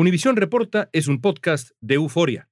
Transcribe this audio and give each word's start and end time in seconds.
Univisión 0.00 0.36
Reporta 0.36 0.88
es 0.92 1.08
un 1.08 1.20
podcast 1.20 1.70
de 1.80 1.96
euforia. 1.96 2.48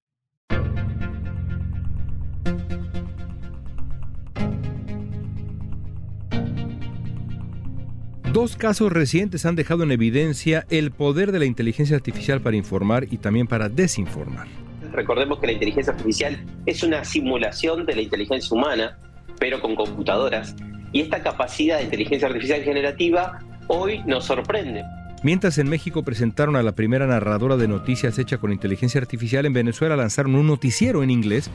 Dos 8.33 8.57
casos 8.57 8.93
recientes 8.93 9.47
han 9.47 9.55
dejado 9.55 9.85
en 9.85 9.93
evidencia 9.93 10.67
el 10.71 10.91
poder 10.91 11.31
de 11.31 11.39
la 11.39 11.45
inteligencia 11.45 11.95
artificial 11.95 12.41
para 12.41 12.57
informar 12.57 13.07
y 13.13 13.19
también 13.19 13.47
para 13.47 13.69
desinformar. 13.69 14.49
Recordemos 14.91 15.39
que 15.39 15.47
la 15.47 15.53
inteligencia 15.53 15.93
artificial 15.93 16.45
es 16.67 16.83
una 16.83 17.05
simulación 17.05 17.87
de 17.87 17.95
la 17.95 18.03
inteligencia 18.03 18.57
humana, 18.57 18.99
pero 19.39 19.61
con 19.61 19.77
computadoras. 19.77 20.57
Y 20.91 21.03
esta 21.03 21.23
capacidad 21.23 21.79
de 21.79 21.85
inteligencia 21.85 22.27
artificial 22.27 22.65
generativa 22.65 23.39
hoy 23.69 24.03
nos 24.05 24.25
sorprende. 24.25 24.83
Mientras 25.27 25.59
en 25.59 25.69
México 25.69 26.05
presentaron 26.05 26.55
a 26.55 26.63
la 26.63 26.77
primera 26.77 27.05
narradora 27.05 27.57
de 27.57 27.67
noticias 27.67 28.17
hecha 28.17 28.39
con 28.39 28.53
inteligencia 28.53 29.01
artificial, 29.01 29.45
en 29.45 29.55
Venezuela 29.55 29.97
lanzaron 29.97 30.37
un 30.37 30.47
noticiero 30.47 31.03
en 31.03 31.11
inglés 31.11 31.51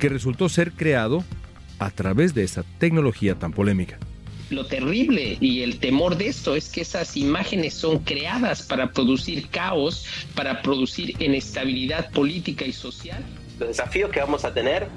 que 0.00 0.08
resultó 0.08 0.48
ser 0.48 0.72
creado 0.72 1.22
a 1.78 1.92
través 1.92 2.34
de 2.34 2.42
esa 2.42 2.64
tecnología 2.80 3.36
tan 3.36 3.52
polémica. 3.52 4.00
Lo 4.50 4.66
terrible 4.66 5.38
y 5.40 5.62
el 5.62 5.78
temor 5.78 6.16
de 6.16 6.26
esto 6.26 6.56
es 6.56 6.68
que 6.68 6.80
esas 6.80 7.16
imágenes 7.16 7.74
son 7.74 8.00
creadas 8.00 8.62
para 8.62 8.90
producir 8.90 9.48
caos, 9.48 10.06
para 10.34 10.60
producir 10.60 11.14
inestabilidad 11.22 12.10
política 12.10 12.64
y 12.64 12.72
social. 12.72 13.24
Los 13.60 13.68
desafíos 13.68 14.10
que 14.10 14.18
vamos 14.18 14.44
a 14.44 14.52
tener, 14.52 14.88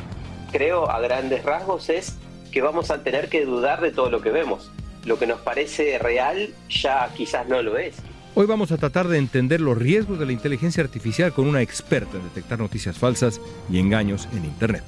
creo 0.51 0.89
a 0.89 0.99
grandes 1.01 1.43
rasgos, 1.43 1.87
es 1.89 2.17
que 2.51 2.63
vamos 2.63 2.89
a 2.89 3.03
tener 3.03 3.29
que 3.29 3.45
dudar 3.45 3.79
de 3.79 3.91
todo 3.91 4.09
lo 4.09 4.21
que 4.21 4.31
vemos 4.31 4.71
lo 5.07 5.17
que 5.17 5.25
nos 5.25 5.39
parece 5.39 5.97
real 5.97 6.49
ya 6.69 7.09
quizás 7.15 7.47
no 7.47 7.61
lo 7.61 7.77
es. 7.77 7.95
Hoy 8.39 8.45
vamos 8.45 8.71
a 8.71 8.77
tratar 8.77 9.07
de 9.07 9.17
entender 9.17 9.59
los 9.61 9.75
riesgos 9.75 10.19
de 10.19 10.27
la 10.27 10.31
inteligencia 10.31 10.83
artificial 10.83 11.33
con 11.33 11.47
una 11.47 11.63
experta 11.63 12.17
en 12.17 12.23
detectar 12.23 12.59
noticias 12.59 12.95
falsas 12.95 13.41
y 13.67 13.79
engaños 13.79 14.29
en 14.31 14.45
Internet. 14.45 14.83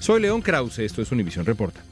Soy 0.00 0.20
León 0.20 0.42
Krause, 0.42 0.80
esto 0.80 1.00
es 1.00 1.12
Univision 1.12 1.46
Reporta. 1.46 1.84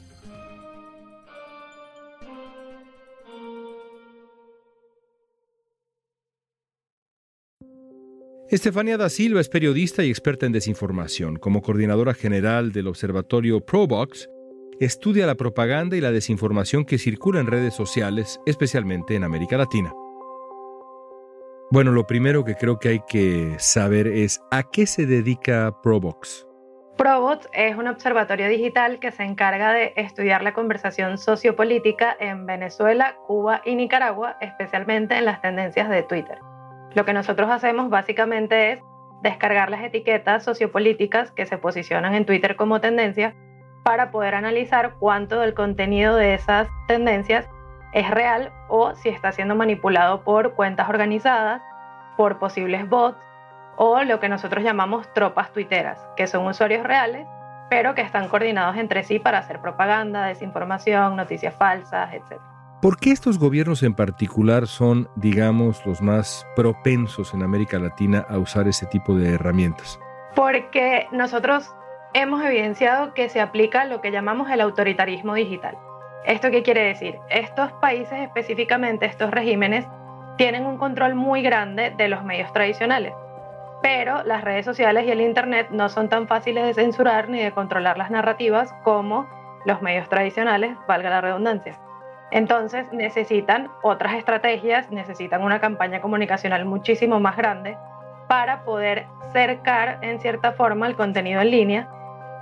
Estefania 8.49 8.97
da 8.97 9.07
Silva 9.07 9.39
es 9.39 9.47
periodista 9.47 10.03
y 10.03 10.09
experta 10.09 10.45
en 10.45 10.51
desinformación. 10.51 11.37
Como 11.37 11.61
coordinadora 11.61 12.13
general 12.13 12.73
del 12.73 12.87
observatorio 12.87 13.61
ProBox, 13.61 14.27
estudia 14.81 15.27
la 15.27 15.35
propaganda 15.35 15.95
y 15.95 16.01
la 16.01 16.11
desinformación 16.11 16.83
que 16.83 16.97
circula 16.97 17.39
en 17.39 17.47
redes 17.47 17.73
sociales, 17.73 18.41
especialmente 18.45 19.15
en 19.15 19.23
América 19.23 19.55
Latina. 19.55 19.93
Bueno, 21.71 21.91
lo 21.91 22.05
primero 22.05 22.43
que 22.43 22.55
creo 22.55 22.79
que 22.79 22.89
hay 22.89 22.99
que 23.07 23.55
saber 23.57 24.07
es 24.07 24.41
a 24.51 24.63
qué 24.63 24.85
se 24.85 25.05
dedica 25.05 25.75
Probox. 25.81 26.47
Probox 26.97 27.49
es 27.53 27.75
un 27.75 27.87
observatorio 27.87 28.47
digital 28.47 28.99
que 28.99 29.11
se 29.11 29.23
encarga 29.23 29.73
de 29.73 29.93
estudiar 29.95 30.43
la 30.43 30.53
conversación 30.53 31.17
sociopolítica 31.17 32.15
en 32.19 32.45
Venezuela, 32.45 33.15
Cuba 33.25 33.61
y 33.65 33.75
Nicaragua, 33.75 34.37
especialmente 34.41 35.17
en 35.17 35.25
las 35.25 35.41
tendencias 35.41 35.89
de 35.89 36.03
Twitter. 36.03 36.37
Lo 36.93 37.05
que 37.05 37.13
nosotros 37.13 37.49
hacemos 37.49 37.89
básicamente 37.89 38.73
es 38.73 38.79
descargar 39.23 39.71
las 39.71 39.83
etiquetas 39.83 40.43
sociopolíticas 40.43 41.31
que 41.31 41.47
se 41.47 41.57
posicionan 41.57 42.13
en 42.13 42.25
Twitter 42.25 42.55
como 42.55 42.81
tendencia 42.81 43.35
para 43.83 44.11
poder 44.11 44.35
analizar 44.35 44.95
cuánto 44.99 45.39
del 45.39 45.55
contenido 45.55 46.15
de 46.15 46.35
esas 46.35 46.67
tendencias 46.87 47.49
es 47.93 48.09
real 48.09 48.51
o 48.67 48.95
si 48.95 49.09
está 49.09 49.31
siendo 49.31 49.55
manipulado 49.55 50.23
por 50.23 50.53
cuentas 50.53 50.89
organizadas, 50.89 51.61
por 52.17 52.39
posibles 52.39 52.89
bots 52.89 53.17
o 53.75 54.03
lo 54.03 54.19
que 54.19 54.29
nosotros 54.29 54.63
llamamos 54.63 55.11
tropas 55.13 55.51
tuiteras, 55.51 55.99
que 56.15 56.27
son 56.27 56.45
usuarios 56.45 56.83
reales, 56.83 57.27
pero 57.69 57.95
que 57.95 58.01
están 58.01 58.27
coordinados 58.27 58.77
entre 58.77 59.03
sí 59.03 59.19
para 59.19 59.39
hacer 59.39 59.59
propaganda, 59.61 60.25
desinformación, 60.25 61.15
noticias 61.15 61.55
falsas, 61.55 62.13
etc. 62.13 62.39
¿Por 62.81 62.99
qué 62.99 63.11
estos 63.11 63.39
gobiernos 63.39 63.81
en 63.81 63.95
particular 63.95 64.67
son, 64.67 65.09
digamos, 65.15 65.85
los 65.85 66.01
más 66.01 66.45
propensos 66.55 67.33
en 67.33 67.41
América 67.41 67.79
Latina 67.79 68.25
a 68.29 68.37
usar 68.37 68.67
ese 68.67 68.85
tipo 68.87 69.15
de 69.15 69.35
herramientas? 69.35 69.99
Porque 70.35 71.07
nosotros 71.11 71.73
hemos 72.13 72.43
evidenciado 72.43 73.13
que 73.13 73.29
se 73.29 73.39
aplica 73.39 73.85
lo 73.85 74.01
que 74.01 74.11
llamamos 74.11 74.49
el 74.51 74.61
autoritarismo 74.61 75.33
digital. 75.33 75.77
¿Esto 76.25 76.51
qué 76.51 76.63
quiere 76.63 76.83
decir? 76.83 77.19
Estos 77.29 77.71
países 77.73 78.19
específicamente, 78.19 79.05
estos 79.05 79.31
regímenes, 79.31 79.85
tienen 80.37 80.65
un 80.65 80.77
control 80.77 81.15
muy 81.15 81.41
grande 81.41 81.93
de 81.97 82.07
los 82.07 82.23
medios 82.23 82.51
tradicionales, 82.53 83.13
pero 83.81 84.23
las 84.23 84.43
redes 84.43 84.65
sociales 84.65 85.05
y 85.05 85.11
el 85.11 85.19
Internet 85.19 85.67
no 85.71 85.89
son 85.89 86.07
tan 86.07 86.27
fáciles 86.27 86.65
de 86.65 86.73
censurar 86.73 87.27
ni 87.29 87.41
de 87.43 87.51
controlar 87.51 87.97
las 87.97 88.09
narrativas 88.09 88.73
como 88.83 89.27
los 89.65 89.81
medios 89.81 90.07
tradicionales, 90.07 90.77
valga 90.87 91.09
la 91.09 91.21
redundancia. 91.21 91.77
Entonces 92.31 92.91
necesitan 92.93 93.69
otras 93.83 94.15
estrategias, 94.15 94.89
necesitan 94.91 95.43
una 95.43 95.59
campaña 95.59 96.01
comunicacional 96.01 96.65
muchísimo 96.65 97.19
más 97.19 97.35
grande 97.35 97.77
para 98.27 98.63
poder 98.63 99.05
cercar 99.33 99.99
en 100.01 100.19
cierta 100.19 100.53
forma 100.53 100.87
el 100.87 100.95
contenido 100.95 101.41
en 101.41 101.51
línea 101.51 101.89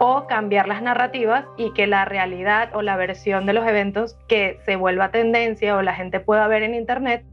o 0.03 0.25
cambiar 0.25 0.67
las 0.67 0.81
narrativas 0.81 1.45
y 1.57 1.73
que 1.73 1.85
la 1.85 2.06
realidad 2.06 2.72
o 2.73 2.81
la 2.81 2.97
versión 2.97 3.45
de 3.45 3.53
los 3.53 3.67
eventos 3.67 4.17
que 4.28 4.59
se 4.66 4.75
vuelva 4.75 5.12
tendencia 5.12 5.78
o 5.78 5.84
la 5.84 5.94
gente 5.94 6.19
pueda 6.19 6.47
ver 6.47 6.63
en 6.63 6.73
Internet 6.73 7.23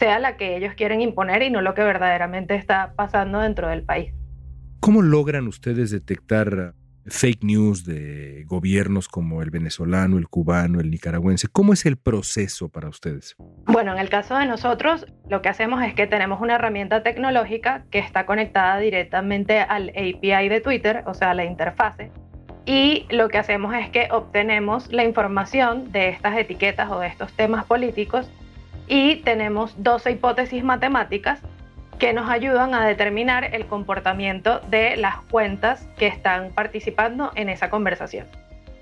sea 0.00 0.18
la 0.18 0.36
que 0.36 0.56
ellos 0.56 0.74
quieren 0.74 1.00
imponer 1.00 1.44
y 1.44 1.50
no 1.50 1.62
lo 1.62 1.74
que 1.74 1.84
verdaderamente 1.84 2.56
está 2.56 2.94
pasando 2.96 3.38
dentro 3.38 3.68
del 3.68 3.84
país. 3.84 4.12
¿Cómo 4.80 5.02
logran 5.02 5.46
ustedes 5.46 5.92
detectar 5.92 6.74
fake 7.08 7.44
news 7.44 7.84
de 7.84 8.44
gobiernos 8.46 9.08
como 9.08 9.42
el 9.42 9.50
venezolano, 9.50 10.18
el 10.18 10.28
cubano, 10.28 10.80
el 10.80 10.90
nicaragüense. 10.90 11.48
¿Cómo 11.48 11.72
es 11.72 11.86
el 11.86 11.96
proceso 11.96 12.68
para 12.68 12.88
ustedes? 12.88 13.36
Bueno, 13.66 13.92
en 13.92 13.98
el 13.98 14.08
caso 14.08 14.36
de 14.36 14.46
nosotros, 14.46 15.06
lo 15.28 15.42
que 15.42 15.48
hacemos 15.48 15.82
es 15.82 15.94
que 15.94 16.06
tenemos 16.06 16.40
una 16.40 16.56
herramienta 16.56 17.02
tecnológica 17.02 17.84
que 17.90 17.98
está 17.98 18.26
conectada 18.26 18.78
directamente 18.78 19.60
al 19.60 19.90
API 19.90 20.48
de 20.48 20.60
Twitter, 20.60 21.02
o 21.06 21.14
sea, 21.14 21.34
la 21.34 21.44
interfase. 21.44 22.10
Y 22.64 23.06
lo 23.10 23.28
que 23.28 23.38
hacemos 23.38 23.74
es 23.74 23.88
que 23.90 24.08
obtenemos 24.10 24.92
la 24.92 25.04
información 25.04 25.92
de 25.92 26.08
estas 26.08 26.36
etiquetas 26.36 26.90
o 26.90 26.98
de 26.98 27.06
estos 27.06 27.32
temas 27.32 27.64
políticos 27.64 28.28
y 28.88 29.16
tenemos 29.16 29.74
12 29.82 30.12
hipótesis 30.12 30.64
matemáticas 30.64 31.40
que 31.98 32.12
nos 32.12 32.28
ayudan 32.28 32.74
a 32.74 32.86
determinar 32.86 33.54
el 33.54 33.66
comportamiento 33.66 34.60
de 34.68 34.96
las 34.96 35.16
cuentas 35.30 35.88
que 35.96 36.06
están 36.06 36.50
participando 36.50 37.30
en 37.34 37.48
esa 37.48 37.70
conversación. 37.70 38.26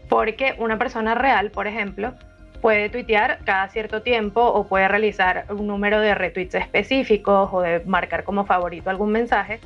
Porque 0.09 0.55
una 0.59 0.79
persona 0.79 1.15
real, 1.15 1.51
por 1.51 1.67
ejemplo, 1.67 2.15
puede 2.61 2.89
tuitear 2.89 3.39
cada 3.45 3.69
cierto 3.69 4.03
tiempo 4.03 4.41
o 4.43 4.67
puede 4.67 4.89
realizar 4.89 5.45
un 5.51 5.67
número 5.67 6.01
de 6.01 6.15
retweets 6.15 6.55
específicos 6.55 7.51
o 7.53 7.61
de 7.61 7.81
marcar 7.85 8.25
como 8.25 8.47
favorito 8.47 8.91
algún 8.91 9.13
mensaje 9.13 9.61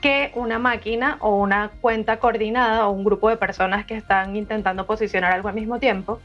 que 0.00 0.30
una 0.34 0.58
máquina 0.58 1.16
o 1.20 1.36
una 1.36 1.70
cuenta 1.80 2.18
coordinada 2.18 2.86
o 2.86 2.90
un 2.90 3.04
grupo 3.04 3.28
de 3.28 3.36
personas 3.36 3.86
que 3.86 3.96
están 3.96 4.36
intentando 4.36 4.86
posicionar 4.86 5.32
algo 5.32 5.48
al 5.48 5.54
mismo 5.54 5.78
tiempo 5.78 6.20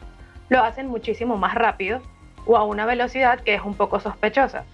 lo 0.50 0.64
hacen 0.64 0.88
muchísimo 0.88 1.38
más 1.38 1.56
rápido 1.56 2.02
o 2.46 2.58
a 2.58 2.64
una 2.64 2.86
velocidad 2.86 3.40
que 3.40 3.56
es 3.56 3.62
un 3.62 3.76
poco 3.76 4.00
sospechosa. 4.00 4.66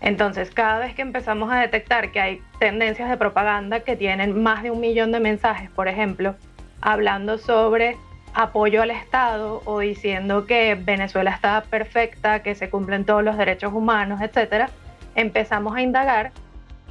Entonces, 0.00 0.50
cada 0.50 0.78
vez 0.78 0.94
que 0.94 1.02
empezamos 1.02 1.50
a 1.50 1.60
detectar 1.60 2.12
que 2.12 2.20
hay 2.20 2.42
tendencias 2.58 3.08
de 3.08 3.16
propaganda 3.16 3.80
que 3.80 3.96
tienen 3.96 4.42
más 4.42 4.62
de 4.62 4.70
un 4.70 4.80
millón 4.80 5.10
de 5.12 5.20
mensajes, 5.20 5.70
por 5.70 5.88
ejemplo, 5.88 6.36
hablando 6.80 7.38
sobre 7.38 7.96
apoyo 8.34 8.82
al 8.82 8.90
Estado 8.90 9.62
o 9.64 9.80
diciendo 9.80 10.44
que 10.44 10.74
Venezuela 10.74 11.30
está 11.30 11.62
perfecta, 11.62 12.42
que 12.42 12.54
se 12.54 12.68
cumplen 12.68 13.06
todos 13.06 13.24
los 13.24 13.38
derechos 13.38 13.72
humanos, 13.72 14.20
etcétera, 14.20 14.68
empezamos 15.14 15.74
a 15.74 15.80
indagar 15.80 16.32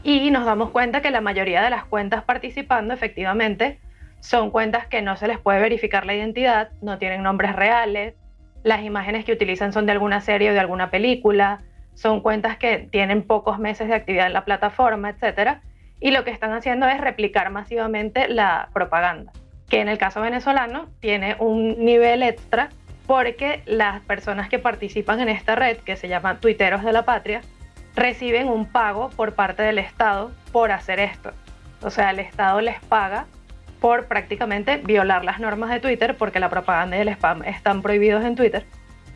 y 0.04 0.31
nos 0.31 0.46
damos 0.46 0.72
cuenta 0.72 1.02
que 1.02 1.12
la 1.12 1.22
mayoría 1.22 1.62
de 1.62 1.69
las 1.69 1.86
cuentas 1.86 2.24
participando 2.24 2.96
efectivamente 2.96 3.80
son 4.19 4.50
cuentas 4.50 4.88
que 4.88 5.04
no 5.04 5.16
se 5.18 5.28
les 5.28 5.38
puede 5.38 5.60
verificar 5.60 6.07
la 6.07 6.16
identidad, 6.16 6.69
no 6.81 6.98
tienen 6.98 7.22
nombres 7.22 7.56
reales, 7.56 8.16
las 8.63 8.81
imágenes 8.81 9.24
que 9.24 9.34
utilizan 9.34 9.72
son 9.72 9.86
de 9.86 9.92
alguna 9.92 10.22
serie 10.22 10.50
o 10.50 10.54
de 10.54 10.60
alguna 10.60 10.90
película, 10.90 11.62
son 11.95 12.21
cuentas 12.21 12.57
que 12.57 12.88
tienen 12.92 13.24
pocos 13.24 13.59
meses 13.59 13.88
de 13.88 13.95
actividad 13.95 14.27
en 14.27 14.33
la 14.33 14.45
plataforma, 14.45 15.09
etcétera, 15.09 15.62
y 16.00 16.12
lo 16.12 16.24
que 16.24 16.31
están 16.31 16.53
haciendo 16.53 16.88
es 16.88 17.01
replicar 17.01 17.50
masivamente 17.50 18.27
la 18.27 18.69
propaganda 18.74 19.31
que 19.69 19.81
en 19.81 19.89
el 19.89 19.97
caso 19.97 20.21
venezolano 20.21 20.89
tiene 21.00 21.36
un 21.39 21.83
nivel 21.83 22.24
extra 22.24 22.69
porque 23.07 23.62
las 23.65 24.01
personas 24.01 24.50
que 24.50 24.59
participan 24.59 25.19
en 25.19 25.30
esta 25.30 25.56
red, 25.56 25.77
que 25.77 25.95
se 25.95 26.07
llama 26.07 26.39
Tuiteros 26.39 26.83
de 26.83 26.92
la 26.92 27.06
Patria, 27.06 27.42
reciben 27.95 28.47
un 28.47 28.65
pago 28.65 29.09
por 29.09 29.36
parte 29.36 29.63
del 29.63 29.80
Estado 29.80 30.31
por 30.51 30.71
hacer 30.71 31.00
esto. 31.00 31.31
O 31.81 31.89
sea, 31.89 32.12
el 32.12 32.19
Estado 32.19 32.62
les 32.62 32.80
paga 32.81 33.25
por 33.80 34.07
prácticamente 34.07 34.77
violar 34.77 35.24
las 35.24 35.39
normas 35.39 35.69
de 35.69 35.80
Twitter 35.80 36.15
porque 36.18 36.39
la 36.39 36.50
propaganda 36.50 36.97
y 36.97 37.01
el 37.01 37.09
spam 37.09 37.44
están 37.44 37.81
prohibidos 37.81 38.24
en 38.24 38.36
Twitter, 38.36 38.65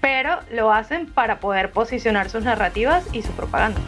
pero 0.01 0.39
lo 0.51 0.71
hacen 0.71 1.07
para 1.07 1.39
poder 1.39 1.71
posicionar 1.71 2.29
sus 2.29 2.43
narrativas 2.43 3.05
y 3.13 3.21
su 3.21 3.31
propaganda. 3.31 3.81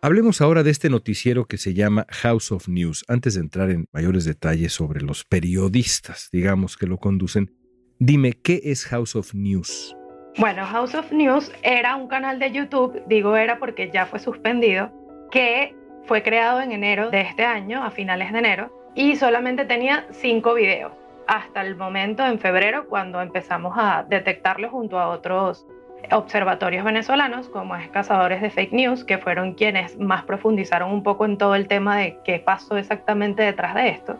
Hablemos 0.00 0.40
ahora 0.40 0.62
de 0.62 0.70
este 0.70 0.90
noticiero 0.90 1.46
que 1.46 1.58
se 1.58 1.74
llama 1.74 2.06
House 2.08 2.52
of 2.52 2.68
News. 2.68 3.04
Antes 3.08 3.34
de 3.34 3.40
entrar 3.40 3.70
en 3.70 3.88
mayores 3.92 4.24
detalles 4.24 4.72
sobre 4.72 5.00
los 5.00 5.24
periodistas, 5.24 6.28
digamos, 6.32 6.76
que 6.76 6.86
lo 6.86 6.98
conducen, 6.98 7.52
dime, 7.98 8.34
¿qué 8.34 8.60
es 8.64 8.86
House 8.86 9.16
of 9.16 9.34
News? 9.34 9.96
Bueno, 10.36 10.64
House 10.66 10.94
of 10.94 11.10
News 11.10 11.50
era 11.64 11.96
un 11.96 12.06
canal 12.06 12.38
de 12.38 12.52
YouTube, 12.52 13.02
digo 13.08 13.36
era 13.36 13.58
porque 13.58 13.90
ya 13.92 14.06
fue 14.06 14.20
suspendido, 14.20 14.92
que 15.32 15.74
fue 16.04 16.22
creado 16.22 16.60
en 16.60 16.70
enero 16.70 17.10
de 17.10 17.22
este 17.22 17.44
año, 17.44 17.82
a 17.82 17.90
finales 17.90 18.32
de 18.32 18.38
enero, 18.38 18.92
y 18.94 19.16
solamente 19.16 19.64
tenía 19.64 20.06
cinco 20.12 20.54
videos 20.54 20.92
hasta 21.28 21.60
el 21.60 21.76
momento 21.76 22.24
en 22.24 22.40
febrero 22.40 22.88
cuando 22.88 23.20
empezamos 23.20 23.74
a 23.76 24.04
detectarlo 24.08 24.70
junto 24.70 24.98
a 24.98 25.10
otros 25.10 25.66
observatorios 26.10 26.84
venezolanos, 26.84 27.50
como 27.50 27.76
es 27.76 27.88
Cazadores 27.90 28.40
de 28.40 28.48
Fake 28.48 28.72
News, 28.72 29.04
que 29.04 29.18
fueron 29.18 29.52
quienes 29.52 29.98
más 29.98 30.24
profundizaron 30.24 30.90
un 30.90 31.02
poco 31.02 31.26
en 31.26 31.36
todo 31.36 31.54
el 31.54 31.68
tema 31.68 31.98
de 31.98 32.18
qué 32.24 32.38
pasó 32.38 32.78
exactamente 32.78 33.42
detrás 33.42 33.74
de 33.74 33.90
esto. 33.90 34.16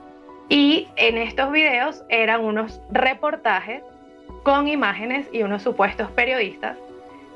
Y 0.51 0.89
en 0.97 1.17
estos 1.17 1.51
videos 1.51 2.05
eran 2.11 2.45
unos 2.45 2.83
reportajes 2.91 3.83
con 4.43 4.69
imágenes 4.69 5.29
y 5.33 5.43
unos 5.43 5.63
supuestos 5.63 6.11
periodistas, 6.11 6.77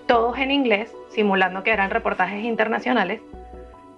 todos 0.06 0.36
en 0.38 0.50
inglés, 0.50 0.94
simulando 1.08 1.62
que 1.62 1.70
eran 1.70 1.90
reportajes 1.90 2.44
internacionales, 2.44 3.22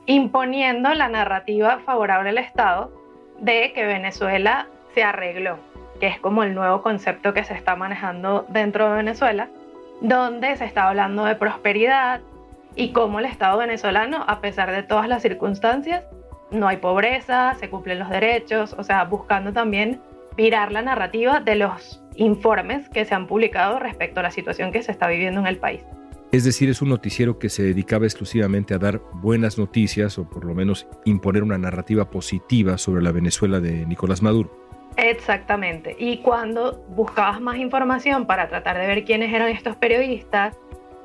imponiendo 0.06 0.94
la 0.94 1.09
narrativa 1.09 1.81
favorable 1.85 2.31
al 2.31 2.38
Estado 2.38 2.93
de 3.41 3.73
que 3.73 3.87
Venezuela 3.87 4.69
se 4.94 5.02
arregló, 5.02 5.58
que 6.00 6.06
es 6.06 6.20
como 6.20 6.43
el 6.43 6.55
nuevo 6.55 6.82
concepto 6.82 7.35
que 7.35 7.44
se 7.44 7.55
está 7.55 7.76
manejando 7.76 8.46
dentro 8.49 8.88
de 8.88 8.96
Venezuela, 8.96 9.49
donde 10.00 10.56
se 10.56 10.64
está 10.64 10.88
hablando 10.88 11.25
de 11.25 11.35
prosperidad 11.35 12.20
y 12.76 12.93
cómo 12.93 13.19
el 13.19 13.26
Estado 13.26 13.58
venezolano, 13.58 14.25
a 14.26 14.41
pesar 14.41 14.70
de 14.73 14.82
todas 14.82 15.08
las 15.08 15.23
circunstancias, 15.23 16.05
no 16.50 16.69
hay 16.69 16.76
pobreza, 16.79 17.55
se 17.58 17.69
cumplen 17.69 17.99
los 17.99 18.08
derechos, 18.08 18.75
o 18.79 18.85
sea, 18.85 19.05
buscando 19.05 19.52
también 19.52 20.00
mirar 20.37 20.73
la 20.73 20.82
narrativa 20.82 21.40
de 21.40 21.56
los 21.56 22.02
informes 22.17 22.88
que 22.88 23.05
se 23.05 23.14
han 23.14 23.26
publicado 23.26 23.79
respecto 23.79 24.20
a 24.20 24.23
la 24.25 24.31
situación 24.31 24.73
que 24.73 24.82
se 24.82 24.93
está 24.93 25.08
viviendo 25.08 25.40
en 25.40 25.47
el 25.47 25.58
país. 25.58 25.82
Es 26.32 26.43
decir, 26.43 26.69
es 26.69 26.82
un 26.82 26.88
noticiero 26.88 27.38
que 27.38 27.49
se 27.49 27.62
dedicaba 27.62 28.06
exclusivamente 28.06 28.75
a 28.75 28.79
dar 28.79 29.00
buenas 29.12 29.56
noticias 29.56 30.19
o 30.19 30.29
por 30.29 30.44
lo 30.44 30.52
menos 30.52 30.87
imponer 31.05 31.44
una 31.44 31.58
narrativa 31.58 32.11
positiva 32.11 32.76
sobre 32.76 33.02
la 33.02 33.12
Venezuela 33.12 33.61
de 33.61 33.87
Nicolás 33.87 34.20
Maduro. 34.20 34.63
Exactamente. 34.96 35.96
Y 35.99 36.19
cuando 36.19 36.85
buscabas 36.88 37.41
más 37.41 37.56
información 37.56 38.26
para 38.26 38.49
tratar 38.49 38.79
de 38.79 38.87
ver 38.87 39.05
quiénes 39.05 39.32
eran 39.32 39.49
estos 39.49 39.76
periodistas 39.76 40.56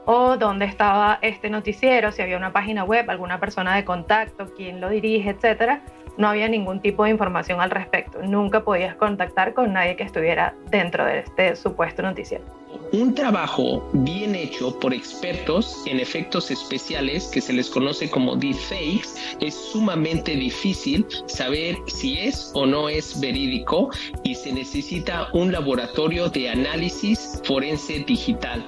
o 0.05 0.37
dónde 0.37 0.65
estaba 0.65 1.19
este 1.21 1.49
noticiero, 1.49 2.11
si 2.11 2.21
había 2.21 2.37
una 2.37 2.51
página 2.51 2.83
web, 2.83 3.09
alguna 3.09 3.39
persona 3.39 3.75
de 3.75 3.85
contacto, 3.85 4.53
quién 4.55 4.81
lo 4.81 4.89
dirige, 4.89 5.31
etcétera, 5.31 5.81
no 6.17 6.27
había 6.27 6.47
ningún 6.49 6.81
tipo 6.81 7.03
de 7.03 7.11
información 7.11 7.61
al 7.61 7.71
respecto. 7.71 8.21
Nunca 8.21 8.63
podías 8.63 8.95
contactar 8.95 9.53
con 9.53 9.73
nadie 9.73 9.95
que 9.95 10.03
estuviera 10.03 10.53
dentro 10.69 11.05
de 11.05 11.19
este 11.19 11.55
supuesto 11.55 12.01
noticiero. 12.01 12.58
Un 12.91 13.13
trabajo 13.13 13.87
bien 13.93 14.33
hecho 14.33 14.79
por 14.79 14.95
expertos 14.95 15.83
en 15.85 15.99
efectos 15.99 16.49
especiales 16.49 17.27
que 17.27 17.39
se 17.39 17.53
les 17.53 17.69
conoce 17.69 18.09
como 18.09 18.35
deepfakes 18.35 19.09
es 19.39 19.53
sumamente 19.53 20.35
difícil 20.35 21.05
saber 21.27 21.77
si 21.85 22.17
es 22.17 22.51
o 22.55 22.65
no 22.65 22.89
es 22.89 23.19
verídico 23.19 23.91
y 24.23 24.33
se 24.33 24.51
necesita 24.51 25.27
un 25.33 25.51
laboratorio 25.51 26.29
de 26.29 26.49
análisis 26.49 27.39
forense 27.43 27.99
digital 27.99 28.65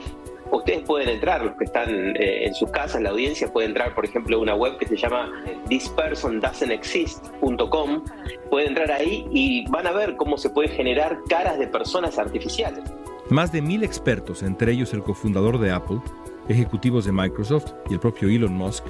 ustedes 0.52 0.84
pueden 0.84 1.10
entrar, 1.10 1.44
los 1.44 1.56
que 1.56 1.64
están 1.64 2.16
eh, 2.18 2.46
en 2.46 2.54
sus 2.54 2.70
casas, 2.72 3.02
la 3.02 3.10
audiencia 3.10 3.52
puede 3.52 3.66
entrar, 3.68 3.96
por 3.96 4.06
ejemplo, 4.06 4.38
a 4.38 4.40
una 4.40 4.56
web 4.56 4.78
que 4.78 4.86
se 4.86 4.96
llama 4.98 5.32
thispersondoesn'texist.com, 5.70 8.04
pueden 8.50 8.70
entrar 8.70 8.92
ahí 8.92 9.26
y 9.32 9.70
van 9.70 9.88
a 9.88 9.92
ver 9.92 10.16
cómo 10.18 10.38
se 10.38 10.50
pueden 10.50 10.72
generar 10.72 11.18
caras 11.30 11.58
de 11.58 11.68
personas 11.68 12.20
artificiales. 12.20 12.84
Más 13.32 13.54
de 13.54 13.62
mil 13.62 13.86
expertos, 13.86 14.44
entre 14.44 14.74
ellos 14.74 14.94
el 14.94 15.04
cofundador 15.04 15.58
de 15.58 15.72
Apple, 15.72 16.02
ejecutivos 16.50 17.06
de 17.06 17.14
Microsoft 17.14 17.72
y 17.90 17.94
el 17.94 18.00
propio 18.02 18.28
Elon 18.28 18.54
Musk, 18.54 18.84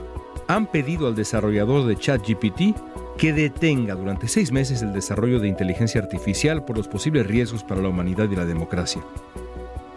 han 0.47 0.65
pedido 0.65 1.05
al 1.05 1.13
desarrollador 1.13 1.85
de 1.85 1.95
ChatGPT 1.95 2.75
que 3.19 3.33
detenga 3.33 3.93
durante 3.93 4.27
seis 4.27 4.51
meses 4.51 4.81
el 4.81 4.93
desarrollo 4.93 5.39
de 5.39 5.47
inteligencia 5.47 6.01
artificial 6.01 6.65
por 6.65 6.75
los 6.75 6.87
posibles 6.87 7.27
riesgos 7.27 7.63
para 7.63 7.83
la 7.83 7.89
humanidad 7.89 8.31
y 8.31 8.35
la 8.35 8.45
democracia. 8.45 9.03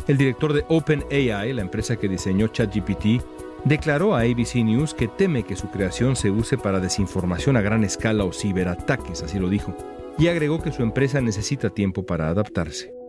El 0.08 0.18
director 0.18 0.52
de 0.52 0.66
OpenAI, 0.68 1.54
la 1.54 1.62
empresa 1.62 1.96
que 1.96 2.06
diseñó 2.06 2.48
ChatGPT, 2.48 3.24
declaró 3.64 4.14
a 4.14 4.20
ABC 4.20 4.56
News 4.56 4.92
que 4.92 5.08
teme 5.08 5.44
que 5.44 5.56
su 5.56 5.70
creación 5.70 6.16
se 6.16 6.30
use 6.30 6.58
para 6.58 6.80
desinformación 6.80 7.56
a 7.56 7.62
gran 7.62 7.82
escala 7.82 8.24
o 8.24 8.32
ciberataques, 8.34 9.22
así 9.22 9.38
lo 9.38 9.48
dijo, 9.48 9.74
y 10.18 10.28
agregó 10.28 10.62
que 10.62 10.70
su 10.70 10.82
empresa 10.82 11.22
necesita 11.22 11.70
tiempo 11.70 12.04
para 12.04 12.28
adaptarse. 12.28 13.03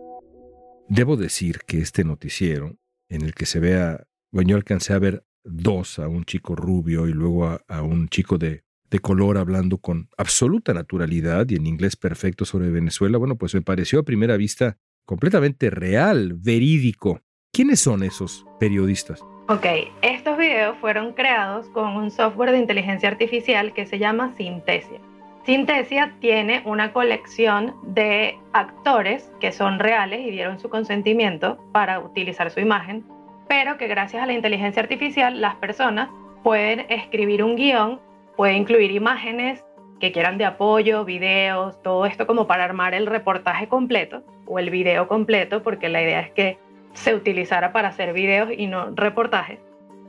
Debo 0.88 1.16
decir 1.16 1.60
que 1.66 1.78
este 1.78 2.04
noticiero, 2.04 2.76
en 3.08 3.22
el 3.22 3.34
que 3.34 3.46
se 3.46 3.58
vea, 3.58 4.06
bueno, 4.30 4.50
yo 4.50 4.56
alcancé 4.56 4.92
a 4.92 4.98
ver 4.98 5.24
dos, 5.42 5.98
a 5.98 6.08
un 6.08 6.24
chico 6.24 6.54
rubio 6.54 7.08
y 7.08 7.12
luego 7.12 7.46
a, 7.46 7.82
un 7.82 8.08
chico 8.08 8.38
de, 8.38 8.62
de 8.90 8.98
color 9.00 9.36
hablando 9.36 9.78
con 9.78 10.08
absoluta 10.16 10.74
naturalidad 10.74 11.46
y 11.48 11.56
en 11.56 11.66
inglés 11.66 11.96
perfecto 11.96 12.44
sobre 12.44 12.70
Venezuela, 12.70 13.18
bueno, 13.18 13.36
pues 13.36 13.54
me 13.54 13.62
pareció 13.62 14.00
a 14.00 14.04
primera 14.04 14.36
vista 14.36 14.78
completamente 15.04 15.70
real, 15.70 16.34
verídico. 16.34 17.20
¿Quiénes 17.52 17.80
son 17.80 18.02
esos 18.02 18.46
periodistas? 18.60 19.24
Ok, 19.48 19.64
estos 20.02 20.36
videos 20.38 20.76
fueron 20.78 21.14
creados 21.14 21.68
con 21.68 21.96
un 21.96 22.10
software 22.10 22.50
de 22.50 22.58
inteligencia 22.58 23.08
artificial 23.08 23.72
que 23.74 23.86
se 23.86 23.98
llama 23.98 24.34
Synthesia. 24.36 25.00
Synthesia 25.46 26.12
tiene 26.18 26.60
una 26.64 26.92
colección 26.92 27.76
de 27.84 28.36
actores 28.52 29.32
que 29.38 29.52
son 29.52 29.78
reales 29.78 30.26
y 30.26 30.32
dieron 30.32 30.58
su 30.58 30.68
consentimiento 30.68 31.56
para 31.70 32.00
utilizar 32.00 32.50
su 32.50 32.58
imagen, 32.58 33.04
pero 33.46 33.78
que 33.78 33.86
gracias 33.86 34.24
a 34.24 34.26
la 34.26 34.32
inteligencia 34.32 34.82
artificial 34.82 35.40
las 35.40 35.54
personas 35.54 36.08
pueden 36.42 36.80
escribir 36.88 37.44
un 37.44 37.54
guion, 37.54 38.00
puede 38.36 38.54
incluir 38.54 38.90
imágenes, 38.90 39.64
que 40.00 40.10
quieran 40.10 40.36
de 40.36 40.46
apoyo, 40.46 41.04
videos, 41.04 41.80
todo 41.80 42.06
esto 42.06 42.26
como 42.26 42.48
para 42.48 42.64
armar 42.64 42.92
el 42.92 43.06
reportaje 43.06 43.68
completo 43.68 44.24
o 44.46 44.58
el 44.58 44.70
video 44.70 45.06
completo, 45.06 45.62
porque 45.62 45.88
la 45.88 46.02
idea 46.02 46.22
es 46.22 46.30
que 46.32 46.58
se 46.92 47.14
utilizara 47.14 47.72
para 47.72 47.88
hacer 47.88 48.12
videos 48.12 48.50
y 48.50 48.66
no 48.66 48.90
reportajes. 48.96 49.60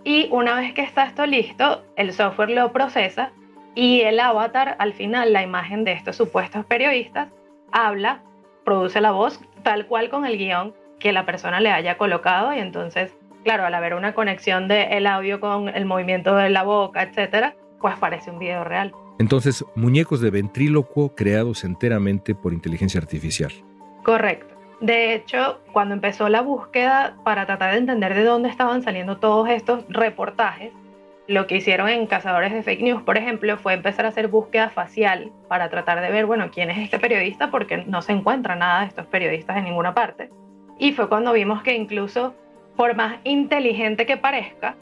Y 0.03 0.29
una 0.31 0.55
vez 0.55 0.73
que 0.73 0.81
está 0.81 1.03
esto 1.03 1.27
listo, 1.27 1.83
el 1.95 2.11
software 2.11 2.49
lo 2.49 2.71
procesa 2.73 3.33
y 3.77 4.01
el 4.01 4.19
avatar, 4.19 4.75
al 4.79 4.93
final, 4.93 5.33
la 5.33 5.43
imagen 5.43 5.83
de 5.83 5.91
estos 5.91 6.15
supuestos 6.15 6.65
periodistas, 6.65 7.29
habla 7.71 8.23
produce 8.65 8.99
la 9.01 9.11
voz 9.11 9.39
tal 9.61 9.85
cual 9.85 10.09
con 10.09 10.25
el 10.25 10.39
guion 10.39 10.73
que 10.97 11.11
la 11.11 11.27
persona 11.27 11.59
le 11.59 11.69
haya 11.69 11.95
colocado 11.95 12.55
y 12.55 12.57
entonces, 12.57 13.15
claro, 13.43 13.67
al 13.67 13.75
haber 13.75 13.93
una 13.93 14.15
conexión 14.15 14.67
del 14.67 15.05
audio 15.05 15.39
con 15.39 15.69
el 15.69 15.85
movimiento 15.85 16.35
de 16.35 16.49
la 16.49 16.63
boca, 16.63 17.03
etcétera, 17.03 17.55
pues 17.79 17.95
parece 17.99 18.31
un 18.31 18.39
video 18.39 18.63
real. 18.63 18.95
Entonces, 19.19 19.63
muñecos 19.75 20.21
de 20.21 20.31
ventrílocuo 20.31 21.13
creados 21.13 21.63
enteramente 21.63 22.33
por 22.33 22.53
inteligencia 22.53 22.99
artificial. 22.99 23.51
Correcto. 24.03 24.55
De 24.81 25.13
hecho, 25.13 25.59
cuando 25.71 25.93
empezó 25.93 26.29
la 26.29 26.41
búsqueda 26.41 27.15
para 27.23 27.45
tratar 27.45 27.73
de 27.73 27.77
entender 27.77 28.15
de 28.15 28.23
dónde 28.23 28.49
estaban 28.49 28.81
saliendo 28.81 29.17
todos 29.17 29.47
estos 29.49 29.85
reportajes, 29.87 30.73
lo 31.27 31.45
que 31.45 31.57
hicieron 31.57 31.89
en 31.89 32.07
Cazadores 32.07 32.53
de 32.53 32.63
Fake 32.63 32.81
News, 32.81 33.03
por 33.03 33.17
ejemplo, 33.17 33.57
fue 33.57 33.73
empezar 33.73 34.05
a 34.05 34.09
hacer 34.09 34.29
búsqueda 34.29 34.69
facial 34.69 35.31
para 35.49 35.69
tratar 35.69 36.01
de 36.01 36.09
ver, 36.09 36.25
bueno, 36.25 36.49
quién 36.51 36.69
es 36.69 36.77
este 36.77 36.99
periodista, 36.99 37.51
porque 37.51 37.83
no 37.85 38.01
se 38.01 38.13
encuentra 38.13 38.55
nada 38.55 38.81
de 38.81 38.87
estos 38.87 39.07
periodistas 39.07 39.57
en 39.57 39.65
ninguna 39.65 39.93
parte. 39.93 40.29
Y 40.79 40.93
fue 40.93 41.09
cuando 41.09 41.33
vimos 41.33 41.63
que 41.63 41.75
incluso, 41.75 42.33
por 42.77 42.95
más 42.95 43.17
inteligente 43.25 44.05
que 44.05 44.15
parezca, 44.15 44.75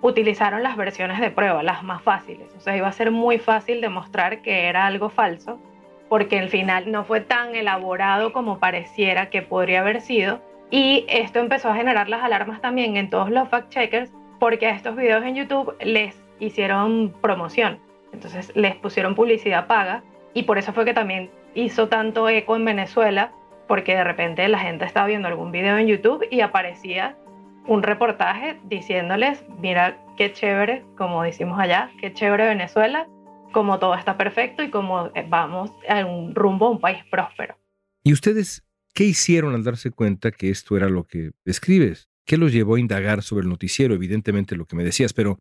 utilizaron 0.00 0.62
las 0.62 0.76
versiones 0.76 1.20
de 1.20 1.30
prueba, 1.30 1.62
las 1.62 1.82
más 1.82 2.02
fáciles. 2.02 2.54
O 2.56 2.60
sea, 2.60 2.76
iba 2.76 2.88
a 2.88 2.92
ser 2.92 3.10
muy 3.10 3.38
fácil 3.38 3.80
demostrar 3.80 4.40
que 4.40 4.68
era 4.68 4.86
algo 4.86 5.10
falso, 5.10 5.60
porque 6.08 6.38
al 6.38 6.48
final 6.48 6.90
no 6.90 7.04
fue 7.04 7.20
tan 7.20 7.54
elaborado 7.54 8.32
como 8.32 8.58
pareciera 8.58 9.28
que 9.28 9.42
podría 9.42 9.80
haber 9.80 10.00
sido. 10.00 10.40
Y 10.70 11.04
esto 11.08 11.38
empezó 11.38 11.68
a 11.68 11.74
generar 11.74 12.08
las 12.08 12.22
alarmas 12.22 12.62
también 12.62 12.96
en 12.96 13.10
todos 13.10 13.28
los 13.30 13.48
fact-checkers 13.48 14.10
porque 14.42 14.66
a 14.66 14.74
estos 14.74 14.96
videos 14.96 15.24
en 15.24 15.36
YouTube 15.36 15.72
les 15.84 16.16
hicieron 16.40 17.14
promoción. 17.22 17.78
Entonces 18.12 18.50
les 18.56 18.74
pusieron 18.74 19.14
publicidad 19.14 19.68
paga 19.68 20.02
y 20.34 20.42
por 20.42 20.58
eso 20.58 20.72
fue 20.72 20.84
que 20.84 20.92
también 20.92 21.30
hizo 21.54 21.86
tanto 21.86 22.28
eco 22.28 22.56
en 22.56 22.64
Venezuela, 22.64 23.32
porque 23.68 23.94
de 23.94 24.02
repente 24.02 24.48
la 24.48 24.58
gente 24.58 24.84
estaba 24.84 25.06
viendo 25.06 25.28
algún 25.28 25.52
video 25.52 25.78
en 25.78 25.86
YouTube 25.86 26.26
y 26.28 26.40
aparecía 26.40 27.16
un 27.68 27.84
reportaje 27.84 28.58
diciéndoles, 28.64 29.44
mira 29.60 29.96
qué 30.16 30.32
chévere, 30.32 30.82
como 30.96 31.22
decimos 31.22 31.60
allá, 31.60 31.92
qué 32.00 32.12
chévere 32.12 32.48
Venezuela, 32.48 33.06
como 33.52 33.78
todo 33.78 33.94
está 33.94 34.16
perfecto 34.16 34.64
y 34.64 34.70
como 34.70 35.12
vamos 35.28 35.70
a 35.88 36.04
un 36.04 36.34
rumbo 36.34 36.66
a 36.66 36.70
un 36.70 36.80
país 36.80 37.04
próspero. 37.12 37.54
¿Y 38.02 38.12
ustedes 38.12 38.64
qué 38.92 39.04
hicieron 39.04 39.54
al 39.54 39.62
darse 39.62 39.92
cuenta 39.92 40.32
que 40.32 40.50
esto 40.50 40.76
era 40.76 40.88
lo 40.88 41.04
que 41.04 41.30
describes? 41.44 42.08
¿Qué 42.24 42.36
los 42.36 42.52
llevó 42.52 42.76
a 42.76 42.80
indagar 42.80 43.22
sobre 43.22 43.42
el 43.42 43.48
noticiero? 43.48 43.94
Evidentemente 43.94 44.56
lo 44.56 44.64
que 44.64 44.76
me 44.76 44.84
decías, 44.84 45.12
pero 45.12 45.38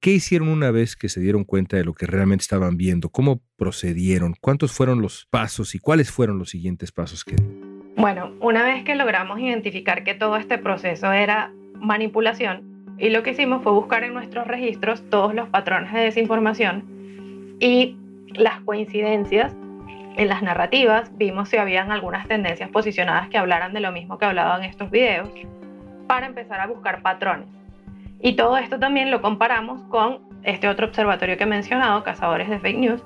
¿qué 0.00 0.10
hicieron 0.10 0.48
una 0.48 0.70
vez 0.70 0.96
que 0.96 1.08
se 1.08 1.20
dieron 1.20 1.44
cuenta 1.44 1.76
de 1.76 1.84
lo 1.84 1.94
que 1.94 2.06
realmente 2.06 2.42
estaban 2.42 2.76
viendo? 2.76 3.08
¿Cómo 3.08 3.40
procedieron? 3.56 4.34
¿Cuántos 4.40 4.72
fueron 4.72 5.00
los 5.00 5.26
pasos 5.30 5.74
y 5.74 5.78
cuáles 5.78 6.10
fueron 6.10 6.38
los 6.38 6.50
siguientes 6.50 6.90
pasos 6.90 7.24
que 7.24 7.36
Bueno, 7.96 8.34
una 8.40 8.64
vez 8.64 8.84
que 8.84 8.96
logramos 8.96 9.38
identificar 9.38 10.02
que 10.02 10.14
todo 10.14 10.36
este 10.36 10.58
proceso 10.58 11.12
era 11.12 11.52
manipulación, 11.78 12.74
y 12.98 13.10
lo 13.10 13.22
que 13.22 13.30
hicimos 13.30 13.62
fue 13.62 13.72
buscar 13.72 14.04
en 14.04 14.14
nuestros 14.14 14.46
registros 14.46 15.02
todos 15.10 15.34
los 15.34 15.48
patrones 15.48 15.92
de 15.92 16.00
desinformación 16.00 17.56
y 17.60 17.96
las 18.34 18.60
coincidencias 18.60 19.52
en 20.16 20.28
las 20.28 20.42
narrativas, 20.42 21.10
vimos 21.16 21.48
si 21.48 21.56
habían 21.56 21.90
algunas 21.90 22.28
tendencias 22.28 22.70
posicionadas 22.70 23.28
que 23.28 23.38
hablaran 23.38 23.72
de 23.72 23.80
lo 23.80 23.90
mismo 23.90 24.16
que 24.16 24.24
hablaban 24.24 24.62
estos 24.62 24.90
videos 24.90 25.28
para 26.06 26.26
empezar 26.26 26.60
a 26.60 26.66
buscar 26.66 27.02
patrones. 27.02 27.48
Y 28.20 28.36
todo 28.36 28.56
esto 28.56 28.78
también 28.78 29.10
lo 29.10 29.20
comparamos 29.20 29.82
con 29.84 30.20
este 30.44 30.68
otro 30.68 30.86
observatorio 30.86 31.36
que 31.36 31.44
he 31.44 31.46
mencionado, 31.46 32.02
Cazadores 32.04 32.48
de 32.48 32.58
Fake 32.58 32.78
News, 32.78 33.02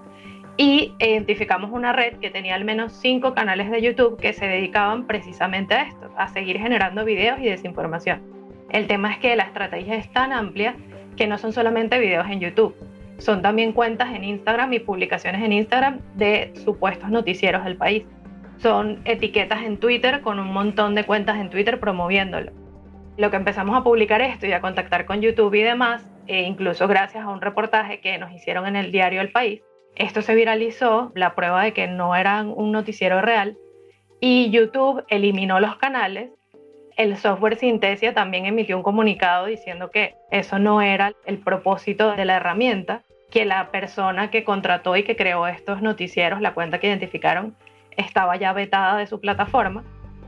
y 0.56 0.92
identificamos 0.98 1.70
una 1.72 1.92
red 1.92 2.18
que 2.18 2.30
tenía 2.30 2.54
al 2.54 2.64
menos 2.64 2.92
cinco 2.92 3.34
canales 3.34 3.70
de 3.70 3.80
YouTube 3.80 4.20
que 4.20 4.32
se 4.32 4.46
dedicaban 4.46 5.06
precisamente 5.06 5.74
a 5.74 5.82
esto, 5.82 6.10
a 6.16 6.28
seguir 6.28 6.58
generando 6.58 7.04
videos 7.04 7.38
y 7.40 7.44
desinformación. 7.44 8.22
El 8.70 8.86
tema 8.86 9.12
es 9.12 9.18
que 9.18 9.36
la 9.36 9.44
estrategia 9.44 9.94
es 9.94 10.12
tan 10.12 10.32
amplia 10.32 10.76
que 11.16 11.26
no 11.26 11.38
son 11.38 11.52
solamente 11.52 11.98
videos 11.98 12.28
en 12.28 12.40
YouTube, 12.40 12.74
son 13.18 13.42
también 13.42 13.72
cuentas 13.72 14.14
en 14.14 14.22
Instagram 14.22 14.72
y 14.72 14.78
publicaciones 14.78 15.42
en 15.42 15.52
Instagram 15.52 15.98
de 16.14 16.52
supuestos 16.64 17.10
noticieros 17.10 17.64
del 17.64 17.76
país. 17.76 18.04
Son 18.58 19.00
etiquetas 19.04 19.62
en 19.62 19.78
Twitter 19.78 20.20
con 20.20 20.38
un 20.38 20.52
montón 20.52 20.94
de 20.94 21.04
cuentas 21.04 21.38
en 21.38 21.50
Twitter 21.50 21.80
promoviéndolo 21.80 22.52
lo 23.18 23.30
que 23.30 23.36
empezamos 23.36 23.76
a 23.76 23.82
publicar 23.82 24.22
esto 24.22 24.46
y 24.46 24.52
a 24.52 24.60
contactar 24.60 25.04
con 25.04 25.20
YouTube 25.20 25.52
y 25.54 25.62
demás, 25.62 26.08
e 26.28 26.42
incluso 26.42 26.86
gracias 26.86 27.24
a 27.24 27.28
un 27.28 27.40
reportaje 27.40 28.00
que 28.00 28.16
nos 28.16 28.32
hicieron 28.32 28.66
en 28.68 28.76
el 28.76 28.92
diario 28.92 29.20
El 29.20 29.32
País, 29.32 29.60
esto 29.96 30.22
se 30.22 30.36
viralizó, 30.36 31.10
la 31.16 31.34
prueba 31.34 31.64
de 31.64 31.72
que 31.72 31.88
no 31.88 32.14
eran 32.14 32.52
un 32.54 32.70
noticiero 32.70 33.20
real, 33.20 33.58
y 34.20 34.50
YouTube 34.50 35.04
eliminó 35.08 35.58
los 35.58 35.76
canales. 35.76 36.30
El 36.96 37.16
software 37.16 37.56
Synthesia 37.56 38.14
también 38.14 38.46
emitió 38.46 38.76
un 38.76 38.84
comunicado 38.84 39.46
diciendo 39.46 39.90
que 39.90 40.14
eso 40.30 40.60
no 40.60 40.80
era 40.80 41.12
el 41.26 41.38
propósito 41.38 42.14
de 42.14 42.24
la 42.24 42.36
herramienta, 42.36 43.02
que 43.32 43.44
la 43.44 43.72
persona 43.72 44.30
que 44.30 44.44
contrató 44.44 44.96
y 44.96 45.02
que 45.02 45.16
creó 45.16 45.48
estos 45.48 45.82
noticieros, 45.82 46.40
la 46.40 46.54
cuenta 46.54 46.78
que 46.78 46.86
identificaron, 46.86 47.56
estaba 47.96 48.36
ya 48.36 48.52
vetada 48.52 48.96
de 48.96 49.08
su 49.08 49.20
plataforma. 49.20 49.82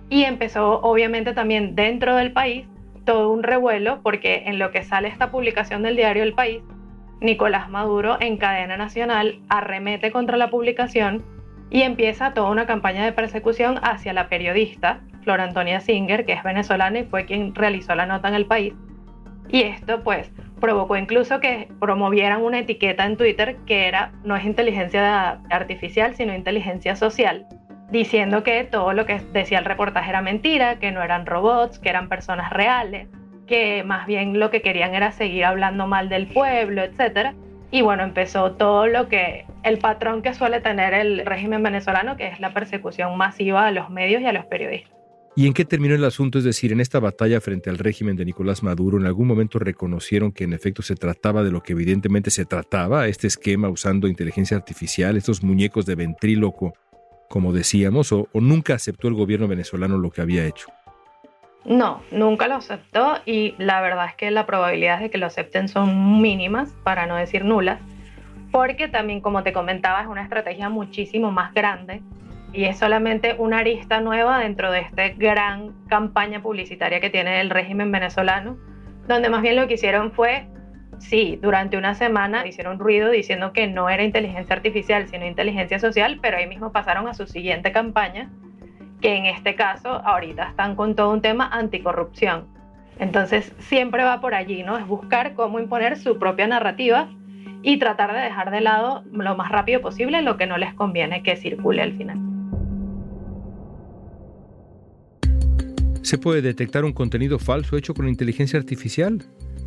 Y 0.08 0.24
empezó 0.24 0.80
obviamente 0.80 1.32
también 1.32 1.76
dentro 1.76 2.16
del 2.16 2.32
país 2.32 2.66
todo 3.04 3.30
un 3.30 3.42
revuelo 3.42 4.00
porque 4.02 4.44
en 4.46 4.58
lo 4.58 4.70
que 4.70 4.82
sale 4.82 5.08
esta 5.08 5.30
publicación 5.30 5.82
del 5.82 5.96
diario 5.96 6.22
El 6.22 6.34
País, 6.34 6.62
Nicolás 7.20 7.68
Maduro 7.68 8.16
en 8.20 8.36
cadena 8.36 8.76
nacional 8.76 9.40
arremete 9.48 10.10
contra 10.10 10.36
la 10.36 10.50
publicación 10.50 11.24
y 11.70 11.82
empieza 11.82 12.34
toda 12.34 12.50
una 12.50 12.66
campaña 12.66 13.04
de 13.04 13.12
persecución 13.12 13.78
hacia 13.82 14.12
la 14.12 14.28
periodista 14.28 15.00
Flor 15.22 15.40
Antonia 15.40 15.80
Singer, 15.80 16.24
que 16.24 16.32
es 16.32 16.42
venezolana 16.42 17.00
y 17.00 17.04
fue 17.04 17.26
quien 17.26 17.54
realizó 17.54 17.94
la 17.94 18.06
nota 18.06 18.28
en 18.28 18.34
el 18.34 18.46
país. 18.46 18.74
Y 19.48 19.62
esto 19.62 20.02
pues 20.02 20.32
provocó 20.60 20.96
incluso 20.96 21.40
que 21.40 21.68
promovieran 21.80 22.42
una 22.42 22.60
etiqueta 22.60 23.04
en 23.04 23.16
Twitter 23.16 23.56
que 23.66 23.88
era 23.88 24.12
no 24.24 24.36
es 24.36 24.44
inteligencia 24.44 25.40
artificial, 25.50 26.14
sino 26.14 26.34
inteligencia 26.34 26.96
social, 26.96 27.46
diciendo 27.90 28.42
que 28.42 28.64
todo 28.64 28.92
lo 28.92 29.06
que 29.06 29.20
decía 29.32 29.58
el 29.58 29.64
reportaje 29.64 30.10
era 30.10 30.22
mentira, 30.22 30.78
que 30.78 30.92
no 30.92 31.02
eran 31.02 31.26
robots, 31.26 31.78
que 31.78 31.88
eran 31.88 32.08
personas 32.08 32.52
reales, 32.52 33.08
que 33.46 33.82
más 33.84 34.06
bien 34.06 34.38
lo 34.38 34.50
que 34.50 34.62
querían 34.62 34.94
era 34.94 35.12
seguir 35.12 35.44
hablando 35.44 35.86
mal 35.86 36.08
del 36.08 36.28
pueblo, 36.28 36.82
etc. 36.82 37.34
Y 37.70 37.82
bueno, 37.82 38.04
empezó 38.04 38.52
todo 38.52 38.86
lo 38.86 39.08
que, 39.08 39.44
el 39.64 39.78
patrón 39.78 40.22
que 40.22 40.34
suele 40.34 40.60
tener 40.60 40.94
el 40.94 41.26
régimen 41.26 41.62
venezolano, 41.62 42.16
que 42.16 42.28
es 42.28 42.40
la 42.40 42.54
persecución 42.54 43.16
masiva 43.16 43.66
a 43.66 43.72
los 43.72 43.90
medios 43.90 44.22
y 44.22 44.26
a 44.26 44.32
los 44.32 44.44
periodistas. 44.46 44.96
¿Y 45.36 45.46
en 45.46 45.52
qué 45.54 45.64
terminó 45.64 45.94
el 45.94 46.04
asunto? 46.04 46.38
Es 46.38 46.44
decir, 46.44 46.72
en 46.72 46.80
esta 46.80 46.98
batalla 46.98 47.40
frente 47.40 47.70
al 47.70 47.78
régimen 47.78 48.16
de 48.16 48.24
Nicolás 48.24 48.64
Maduro, 48.64 48.98
¿en 48.98 49.06
algún 49.06 49.28
momento 49.28 49.60
reconocieron 49.60 50.32
que 50.32 50.44
en 50.44 50.52
efecto 50.52 50.82
se 50.82 50.96
trataba 50.96 51.44
de 51.44 51.52
lo 51.52 51.62
que 51.62 51.72
evidentemente 51.72 52.30
se 52.30 52.44
trataba, 52.44 53.06
este 53.06 53.28
esquema 53.28 53.68
usando 53.68 54.08
inteligencia 54.08 54.56
artificial, 54.56 55.16
estos 55.16 55.42
muñecos 55.42 55.86
de 55.86 55.94
ventríloco 55.94 56.74
como 57.30 57.52
decíamos, 57.52 58.10
o, 58.10 58.28
nunca 58.34 58.74
aceptó 58.74 59.06
el 59.06 59.14
gobierno 59.14 59.46
venezolano 59.46 59.96
lo 59.96 60.10
que 60.10 60.20
había 60.20 60.44
hecho? 60.44 60.66
No, 61.64 62.02
nunca 62.10 62.48
lo 62.48 62.56
aceptó 62.56 63.18
y 63.24 63.54
la 63.56 63.80
verdad 63.80 64.06
es 64.06 64.16
que 64.16 64.32
la 64.32 64.46
probabilidad 64.46 64.98
de 64.98 65.10
que 65.10 65.18
lo 65.18 65.26
acepten 65.26 65.68
son 65.68 66.20
mínimas, 66.20 66.74
para 66.82 67.06
no 67.06 67.14
decir 67.14 67.44
nulas, 67.44 67.78
porque 68.50 68.88
también, 68.88 69.20
como 69.20 69.44
te 69.44 69.52
comentaba, 69.52 70.02
es 70.02 70.08
una 70.08 70.24
estrategia 70.24 70.70
muchísimo 70.70 71.30
más 71.30 71.54
grande 71.54 72.02
y 72.52 72.64
es 72.64 72.78
solamente 72.78 73.36
una 73.38 73.58
arista 73.58 74.00
nueva 74.00 74.40
dentro 74.40 74.72
de 74.72 74.80
esta 74.80 75.10
gran 75.10 75.86
campaña 75.86 76.42
publicitaria 76.42 77.00
que 77.00 77.10
tiene 77.10 77.40
el 77.40 77.50
régimen 77.50 77.92
venezolano, 77.92 78.58
donde 79.06 79.30
más 79.30 79.42
bien 79.42 79.54
lo 79.54 79.68
que 79.68 79.74
hicieron 79.74 80.10
fue 80.10 80.48
sí, 81.00 81.38
durante 81.42 81.76
una 81.76 81.94
semana 81.94 82.46
hicieron 82.46 82.78
ruido 82.78 83.10
diciendo 83.10 83.52
que 83.52 83.66
no 83.66 83.88
era 83.88 84.04
inteligencia 84.04 84.54
artificial, 84.54 85.08
sino 85.08 85.26
inteligencia 85.26 85.78
social, 85.78 86.20
pero 86.22 86.36
ahí 86.36 86.46
mismo 86.46 86.70
pasaron 86.70 87.08
a 87.08 87.14
su 87.14 87.26
siguiente 87.26 87.72
campaña, 87.72 88.30
que 89.00 89.16
en 89.16 89.26
este 89.26 89.54
caso 89.54 89.88
ahorita 89.88 90.50
están 90.50 90.76
con 90.76 90.94
todo 90.94 91.12
un 91.12 91.22
tema 91.22 91.48
anticorrupción. 91.48 92.46
Entonces 92.98 93.52
siempre 93.58 94.04
va 94.04 94.20
por 94.20 94.34
allí, 94.34 94.62
¿no? 94.62 94.76
Es 94.76 94.86
buscar 94.86 95.34
cómo 95.34 95.58
imponer 95.58 95.96
su 95.96 96.18
propia 96.18 96.46
narrativa 96.46 97.08
y 97.62 97.78
tratar 97.78 98.12
de 98.12 98.20
dejar 98.20 98.50
de 98.50 98.60
lado 98.60 99.02
lo 99.10 99.36
más 99.36 99.50
rápido 99.50 99.80
posible 99.80 100.22
lo 100.22 100.36
que 100.36 100.46
no 100.46 100.58
les 100.58 100.74
conviene 100.74 101.22
que 101.22 101.36
circule 101.36 101.82
al 101.82 101.96
final. 101.96 102.18
¿Se 106.02 106.18
puede 106.18 106.42
detectar 106.42 106.84
un 106.84 106.92
contenido 106.92 107.38
falso 107.38 107.76
hecho 107.76 107.94
con 107.94 108.08
inteligencia 108.08 108.58
artificial? 108.58 109.22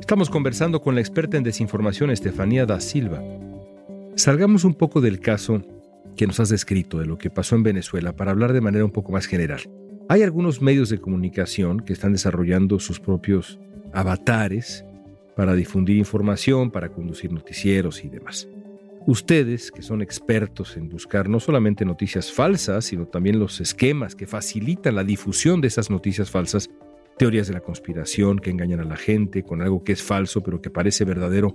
Estamos 0.00 0.30
conversando 0.30 0.80
con 0.80 0.94
la 0.94 1.00
experta 1.00 1.36
en 1.36 1.42
desinformación 1.42 2.10
Estefanía 2.10 2.64
da 2.64 2.80
Silva. 2.80 3.22
Salgamos 4.16 4.64
un 4.64 4.74
poco 4.74 5.00
del 5.00 5.20
caso 5.20 5.62
que 6.16 6.26
nos 6.26 6.40
has 6.40 6.48
descrito 6.48 6.98
de 6.98 7.06
lo 7.06 7.18
que 7.18 7.30
pasó 7.30 7.56
en 7.56 7.62
Venezuela 7.62 8.16
para 8.16 8.30
hablar 8.30 8.52
de 8.52 8.60
manera 8.60 8.84
un 8.84 8.90
poco 8.90 9.12
más 9.12 9.26
general. 9.26 9.60
Hay 10.08 10.22
algunos 10.22 10.62
medios 10.62 10.88
de 10.88 10.98
comunicación 10.98 11.80
que 11.80 11.92
están 11.92 12.12
desarrollando 12.12 12.80
sus 12.80 13.00
propios 13.00 13.58
avatares 13.92 14.84
para 15.36 15.54
difundir 15.54 15.96
información, 15.96 16.70
para 16.70 16.88
conducir 16.88 17.32
noticieros 17.32 18.02
y 18.02 18.08
demás. 18.08 18.48
Ustedes, 19.06 19.70
que 19.70 19.82
son 19.82 20.02
expertos 20.02 20.76
en 20.76 20.88
buscar 20.88 21.28
no 21.28 21.40
solamente 21.40 21.84
noticias 21.84 22.32
falsas, 22.32 22.86
sino 22.86 23.06
también 23.06 23.38
los 23.38 23.60
esquemas 23.60 24.14
que 24.14 24.26
facilitan 24.26 24.94
la 24.94 25.04
difusión 25.04 25.60
de 25.60 25.68
esas 25.68 25.90
noticias 25.90 26.30
falsas, 26.30 26.70
teorías 27.18 27.48
de 27.48 27.54
la 27.54 27.60
conspiración 27.60 28.38
que 28.38 28.50
engañan 28.50 28.80
a 28.80 28.84
la 28.84 28.96
gente 28.96 29.42
con 29.42 29.60
algo 29.60 29.84
que 29.84 29.92
es 29.92 30.02
falso 30.02 30.42
pero 30.42 30.62
que 30.62 30.70
parece 30.70 31.04
verdadero. 31.04 31.54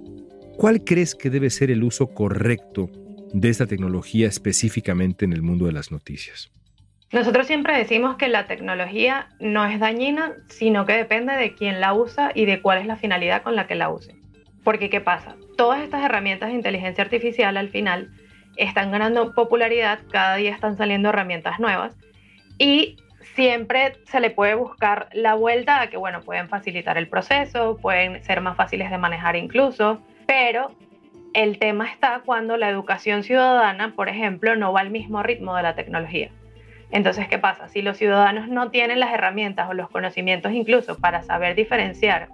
¿Cuál 0.58 0.84
crees 0.84 1.15
que 1.15 1.29
debe 1.29 1.50
ser 1.50 1.72
el 1.72 1.84
uso 1.84 2.13
correcto 2.13 2.89
de 3.34 3.50
esta 3.50 3.65
tecnología 3.65 4.27
específicamente 4.27 5.25
en 5.25 5.34
el 5.34 5.41
mundo 5.41 5.65
de 5.65 5.72
las 5.72 5.91
noticias? 5.91 6.51
Nosotros 7.12 7.48
siempre 7.48 7.77
decimos 7.77 8.17
que 8.17 8.27
la 8.27 8.48
tecnología 8.48 9.29
no 9.39 9.65
es 9.65 9.79
dañina, 9.79 10.34
sino 10.50 10.86
que 10.86 10.93
depende 10.93 11.34
de 11.34 11.53
quién 11.53 11.79
la 11.79 11.93
usa 11.93 12.32
y 12.34 12.46
de 12.46 12.62
cuál 12.62 12.79
es 12.79 12.88
la 12.88 12.96
finalidad 12.96 13.43
con 13.43 13.55
la 13.55 13.67
que 13.67 13.75
la 13.75 13.89
use. 13.89 14.15
Porque 14.63 14.89
¿qué 14.89 15.00
pasa? 15.00 15.36
Todas 15.55 15.82
estas 15.82 16.03
herramientas 16.03 16.50
de 16.50 16.55
inteligencia 16.55 17.03
artificial 17.03 17.55
al 17.58 17.70
final 17.70 18.10
están 18.58 18.91
ganando 18.91 19.34
popularidad, 19.34 20.00
cada 20.12 20.36
día 20.36 20.51
están 20.51 20.77
saliendo 20.77 21.10
herramientas 21.10 21.60
nuevas 21.60 21.96
y 22.58 22.98
siempre 23.35 23.93
se 24.05 24.19
le 24.19 24.29
puede 24.29 24.55
buscar 24.55 25.09
la 25.13 25.35
vuelta 25.35 25.81
a 25.81 25.87
que, 25.87 25.97
bueno, 25.97 26.21
pueden 26.21 26.49
facilitar 26.49 26.97
el 26.97 27.07
proceso, 27.07 27.77
pueden 27.81 28.23
ser 28.23 28.41
más 28.41 28.55
fáciles 28.55 28.91
de 28.91 28.97
manejar 28.97 29.35
incluso, 29.35 30.01
pero 30.27 30.71
el 31.33 31.57
tema 31.57 31.89
está 31.89 32.21
cuando 32.25 32.57
la 32.57 32.69
educación 32.69 33.23
ciudadana, 33.23 33.93
por 33.95 34.09
ejemplo, 34.09 34.55
no 34.55 34.71
va 34.71 34.81
al 34.81 34.91
mismo 34.91 35.23
ritmo 35.23 35.55
de 35.55 35.63
la 35.63 35.75
tecnología. 35.75 36.29
Entonces, 36.91 37.27
¿qué 37.27 37.39
pasa? 37.39 37.69
Si 37.69 37.81
los 37.81 37.97
ciudadanos 37.97 38.47
no 38.47 38.69
tienen 38.69 38.99
las 38.99 39.11
herramientas 39.11 39.67
o 39.67 39.73
los 39.73 39.89
conocimientos 39.89 40.51
incluso 40.51 40.95
para 40.97 41.23
saber 41.23 41.55
diferenciar 41.55 42.29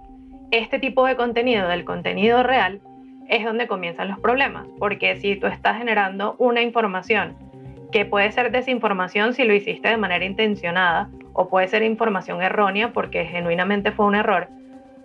este 0.50 0.78
tipo 0.78 1.06
de 1.06 1.16
contenido 1.16 1.66
del 1.68 1.84
contenido 1.84 2.42
real, 2.42 2.80
es 3.28 3.44
donde 3.44 3.68
comienzan 3.68 4.08
los 4.08 4.18
problemas, 4.18 4.66
porque 4.78 5.16
si 5.16 5.36
tú 5.36 5.46
estás 5.46 5.78
generando 5.78 6.34
una 6.38 6.60
información 6.60 7.36
que 7.92 8.04
puede 8.04 8.32
ser 8.32 8.50
desinformación 8.50 9.34
si 9.34 9.44
lo 9.44 9.54
hiciste 9.54 9.88
de 9.88 9.96
manera 9.96 10.24
intencionada 10.24 11.08
o 11.32 11.48
puede 11.48 11.68
ser 11.68 11.82
información 11.82 12.42
errónea 12.42 12.92
porque 12.92 13.24
genuinamente 13.24 13.92
fue 13.92 14.06
un 14.06 14.14
error, 14.14 14.48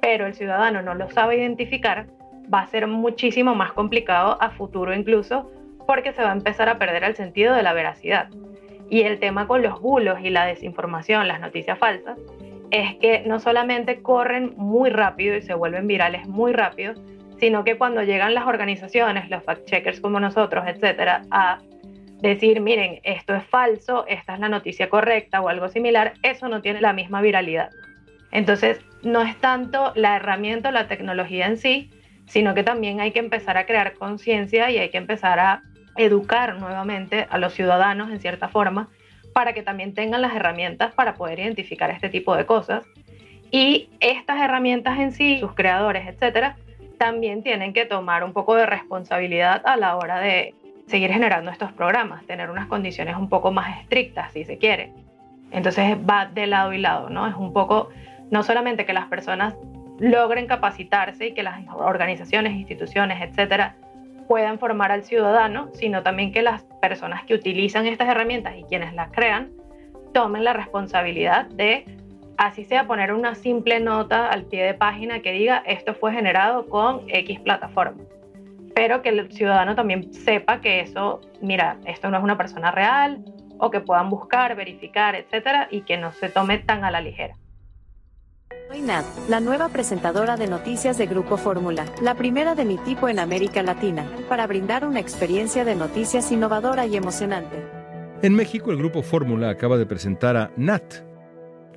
pero 0.02 0.26
el 0.26 0.34
ciudadano 0.34 0.82
no 0.82 0.94
lo 0.94 1.10
sabe 1.10 1.38
identificar, 1.38 2.08
va 2.54 2.62
a 2.62 2.68
ser 2.68 2.88
muchísimo 2.88 3.56
más 3.56 3.74
complicado 3.74 4.38
a 4.42 4.52
futuro 4.52 4.94
incluso 4.94 5.50
porque 5.88 6.14
se 6.14 6.24
va 6.24 6.30
a 6.30 6.36
empezar 6.36 6.70
a 6.70 6.78
perder 6.78 7.04
el 7.04 7.16
sentido 7.16 7.54
de 7.54 7.64
la 7.64 7.74
veracidad. 7.74 8.30
Y 8.90 9.02
el 9.02 9.20
tema 9.20 9.48
con 9.48 9.62
los 9.62 9.82
bulos 9.82 10.20
y 10.22 10.30
la 10.30 10.46
desinformación, 10.46 11.28
las 11.28 11.40
noticias 11.40 11.78
falsas, 11.78 12.18
es 12.72 12.96
que 12.96 13.24
no 13.26 13.40
solamente 13.40 14.02
corren 14.02 14.54
muy 14.58 14.90
rápido 14.90 15.36
y 15.36 15.42
se 15.42 15.54
vuelven 15.54 15.88
virales 15.88 16.28
muy 16.28 16.54
rápido, 16.54 16.94
sino 17.40 17.64
que 17.64 17.78
cuando 17.78 18.04
llegan 18.04 18.34
las 18.34 18.48
organizaciones, 18.48 19.30
los 19.30 19.44
fact-checkers 19.44 20.02
como 20.02 20.20
nosotros, 20.20 20.66
etcétera, 20.68 21.24
a 21.32 21.60
decir, 22.22 22.62
miren, 22.62 23.00
esto 23.04 23.36
es 23.36 23.44
falso, 23.46 24.06
esta 24.08 24.34
es 24.34 24.40
la 24.40 24.50
noticia 24.50 24.90
correcta 24.90 25.42
o 25.42 25.50
algo 25.50 25.70
similar, 25.70 26.14
eso 26.24 26.48
no 26.48 26.62
tiene 26.62 26.82
la 26.82 26.94
misma 26.94 27.22
viralidad. 27.22 27.70
Entonces, 28.32 28.80
no 29.04 29.22
es 29.22 29.36
tanto 29.38 29.92
la 29.96 30.16
herramienta 30.16 30.70
o 30.70 30.72
la 30.72 30.88
tecnología 30.88 31.48
en 31.48 31.58
sí, 31.58 31.90
sino 32.28 32.54
que 32.54 32.64
también 32.64 33.00
hay 33.00 33.12
que 33.12 33.20
empezar 33.20 33.58
a 33.58 33.66
crear 33.66 33.94
conciencia 33.94 34.72
y 34.72 34.78
hay 34.78 34.90
que 34.90 34.98
empezar 34.98 35.40
a 35.40 35.62
educar 35.96 36.60
nuevamente 36.60 37.28
a 37.30 37.38
los 37.38 37.54
ciudadanos 37.54 38.12
en 38.12 38.20
cierta 38.20 38.50
forma 38.50 38.90
para 39.34 39.54
que 39.54 39.64
también 39.64 39.94
tengan 39.94 40.22
las 40.22 40.36
herramientas 40.36 40.94
para 40.94 41.16
poder 41.16 41.40
identificar 41.40 41.92
este 41.92 42.10
tipo 42.10 42.36
de 42.36 42.46
cosas. 42.46 42.86
Y 43.52 43.90
estas 44.00 44.42
herramientas 44.42 45.00
en 45.00 45.12
sí, 45.12 45.40
sus 45.40 45.54
creadores, 45.54 46.08
etcétera, 46.08 46.58
también 46.98 47.44
tienen 47.44 47.74
que 47.74 47.86
tomar 47.86 48.24
un 48.24 48.34
poco 48.34 48.56
de 48.56 48.66
responsabilidad 48.66 49.62
a 49.66 49.78
la 49.78 49.96
hora 49.98 50.20
de 50.20 50.56
seguir 50.88 51.12
generando 51.12 51.52
estos 51.52 51.72
programas, 51.72 52.26
tener 52.26 52.50
unas 52.50 52.68
condiciones 52.68 53.16
un 53.16 53.30
poco 53.30 53.52
más 53.52 53.80
estrictas, 53.80 54.32
si 54.32 54.46
se 54.46 54.58
quiere. 54.58 54.94
Entonces 55.52 55.98
va 55.98 56.26
de 56.28 56.48
lado 56.48 56.74
y 56.74 56.78
lado, 56.78 57.10
¿no? 57.10 57.28
Es 57.28 57.36
un 57.36 57.54
poco, 57.54 57.90
no 58.32 58.44
solamente 58.44 58.86
que 58.86 58.94
las 58.94 59.08
personas 59.08 59.56
logren 60.00 60.48
capacitarse 60.48 61.28
y 61.28 61.34
que 61.34 61.44
las 61.44 61.60
organizaciones, 61.74 62.54
instituciones, 62.54 63.22
etcétera, 63.22 63.76
puedan 64.28 64.60
formar 64.60 64.92
al 64.92 65.04
ciudadano, 65.04 65.70
sino 65.74 66.04
también 66.04 66.32
que 66.32 66.42
las 66.42 66.64
personas 66.82 67.24
que 67.26 67.36
utilizan 67.36 67.88
estas 67.88 68.10
herramientas 68.10 68.56
y 68.58 68.64
quienes 68.64 68.94
las 68.94 69.12
crean 69.12 69.52
tomen 70.14 70.44
la 70.44 70.54
responsabilidad 70.54 71.46
de, 71.46 71.86
así 72.38 72.66
sea, 72.66 72.88
poner 72.88 73.14
una 73.14 73.36
simple 73.36 73.80
nota 73.80 74.28
al 74.28 74.44
pie 74.46 74.64
de 74.64 74.74
página 74.74 75.22
que 75.22 75.32
diga 75.32 75.64
esto 75.66 75.94
fue 75.94 76.12
generado 76.12 76.68
con 76.68 77.02
X 77.08 77.40
plataforma 77.40 78.02
pero 78.76 79.02
que 79.02 79.10
el 79.10 79.32
ciudadano 79.32 79.74
también 79.74 80.14
sepa 80.14 80.60
que 80.60 80.82
eso, 80.82 81.22
mira, 81.42 81.78
esto 81.86 82.10
no 82.12 82.18
es 82.18 82.24
una 82.24 82.38
persona 82.38 82.72
real, 82.72 83.24
o 83.58 83.72
que 83.72 83.80
puedan 83.80 84.10
buscar, 84.10 84.54
verificar, 84.56 85.16
etcétera, 85.16 85.70
y 85.72 85.82
que 85.82 85.98
no 85.98 86.12
se 86.12 86.28
tome 86.28 86.60
tan 86.60 86.84
a 86.84 86.92
la 86.92 87.00
ligera. 87.00 87.38
Soy 88.70 88.82
Nat, 88.82 89.06
la 89.30 89.40
nueva 89.40 89.70
presentadora 89.70 90.36
de 90.36 90.48
noticias 90.48 90.98
de 90.98 91.06
Grupo 91.06 91.38
Fórmula, 91.38 91.86
la 92.02 92.16
primera 92.16 92.54
de 92.54 92.66
mi 92.66 92.78
tipo 92.80 93.08
en 93.08 93.20
América 93.20 93.64
Latina, 93.64 94.06
para 94.28 94.46
brindar 94.46 94.86
una 94.86 95.00
experiencia 95.00 95.64
de 95.64 95.76
noticias 95.76 96.32
innovadora 96.32 96.86
y 96.86 96.98
emocionante. 96.98 97.56
En 98.24 98.34
México, 98.34 98.72
el 98.72 98.78
Grupo 98.78 99.04
Fórmula 99.04 99.50
acaba 99.50 99.78
de 99.78 99.86
presentar 99.86 100.36
a 100.36 100.52
Nat, 100.58 100.96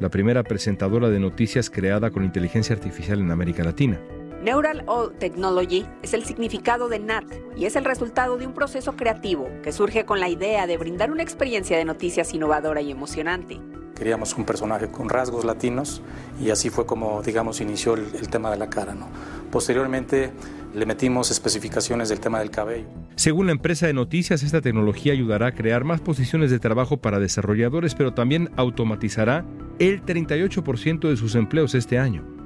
la 0.00 0.08
primera 0.08 0.42
presentadora 0.42 1.10
de 1.10 1.20
noticias 1.20 1.70
creada 1.70 2.10
con 2.10 2.24
inteligencia 2.24 2.74
artificial 2.74 3.20
en 3.20 3.30
América 3.30 3.62
Latina. 3.62 4.00
Neural 4.42 4.84
o 4.86 5.10
Technology 5.10 5.84
es 6.02 6.14
el 6.14 6.24
significado 6.24 6.88
de 6.88 7.00
NAT 7.00 7.24
y 7.56 7.64
es 7.64 7.74
el 7.74 7.84
resultado 7.84 8.38
de 8.38 8.46
un 8.46 8.54
proceso 8.54 8.94
creativo 8.94 9.48
que 9.64 9.72
surge 9.72 10.04
con 10.04 10.20
la 10.20 10.28
idea 10.28 10.68
de 10.68 10.76
brindar 10.76 11.10
una 11.10 11.24
experiencia 11.24 11.76
de 11.76 11.84
noticias 11.84 12.32
innovadora 12.32 12.80
y 12.80 12.92
emocionante. 12.92 13.60
Queríamos 13.96 14.34
un 14.34 14.44
personaje 14.44 14.88
con 14.92 15.08
rasgos 15.08 15.44
latinos 15.44 16.02
y 16.40 16.50
así 16.50 16.70
fue 16.70 16.86
como, 16.86 17.20
digamos, 17.20 17.60
inició 17.60 17.94
el, 17.94 18.28
tema 18.28 18.48
de 18.52 18.56
la 18.56 18.70
cara. 18.70 18.94
¿no? 18.94 19.08
Posteriormente 19.50 20.30
le 20.72 20.86
metimos 20.86 21.32
especificaciones 21.32 22.08
del 22.08 22.20
tema 22.20 22.38
del 22.38 22.52
cabello. 22.52 22.86
Según 23.16 23.46
la 23.46 23.52
empresa 23.52 23.88
de 23.88 23.92
noticias, 23.92 24.44
esta 24.44 24.60
tecnología 24.60 25.14
ayudará 25.14 25.48
a 25.48 25.52
crear 25.52 25.82
más 25.82 26.00
posiciones 26.00 26.52
de 26.52 26.60
trabajo 26.60 26.98
para 26.98 27.18
desarrolladores, 27.18 27.96
pero 27.96 28.14
también 28.14 28.50
automatizará 28.56 29.44
el 29.80 30.00
38% 30.04 31.08
de 31.08 31.16
sus 31.16 31.34
empleos 31.34 31.74
este 31.74 31.98
año. 31.98 32.37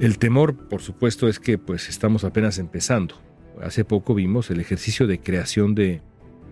El 0.00 0.18
temor, 0.18 0.56
por 0.56 0.80
supuesto, 0.80 1.28
es 1.28 1.38
que 1.38 1.58
pues 1.58 1.90
estamos 1.90 2.24
apenas 2.24 2.58
empezando. 2.58 3.16
Hace 3.60 3.84
poco 3.84 4.14
vimos 4.14 4.50
el 4.50 4.58
ejercicio 4.58 5.06
de 5.06 5.20
creación 5.20 5.74
de 5.74 6.00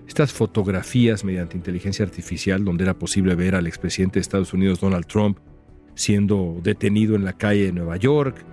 estas 0.06 0.34
fotografías 0.34 1.24
mediante 1.24 1.56
inteligencia 1.56 2.04
artificial 2.04 2.62
donde 2.62 2.84
era 2.84 2.98
posible 2.98 3.34
ver 3.34 3.54
al 3.54 3.66
expresidente 3.66 4.18
de 4.18 4.20
Estados 4.20 4.52
Unidos 4.52 4.80
Donald 4.80 5.06
Trump 5.06 5.38
siendo 5.94 6.60
detenido 6.62 7.16
en 7.16 7.24
la 7.24 7.32
calle 7.32 7.64
de 7.64 7.72
Nueva 7.72 7.96
York 7.96 8.44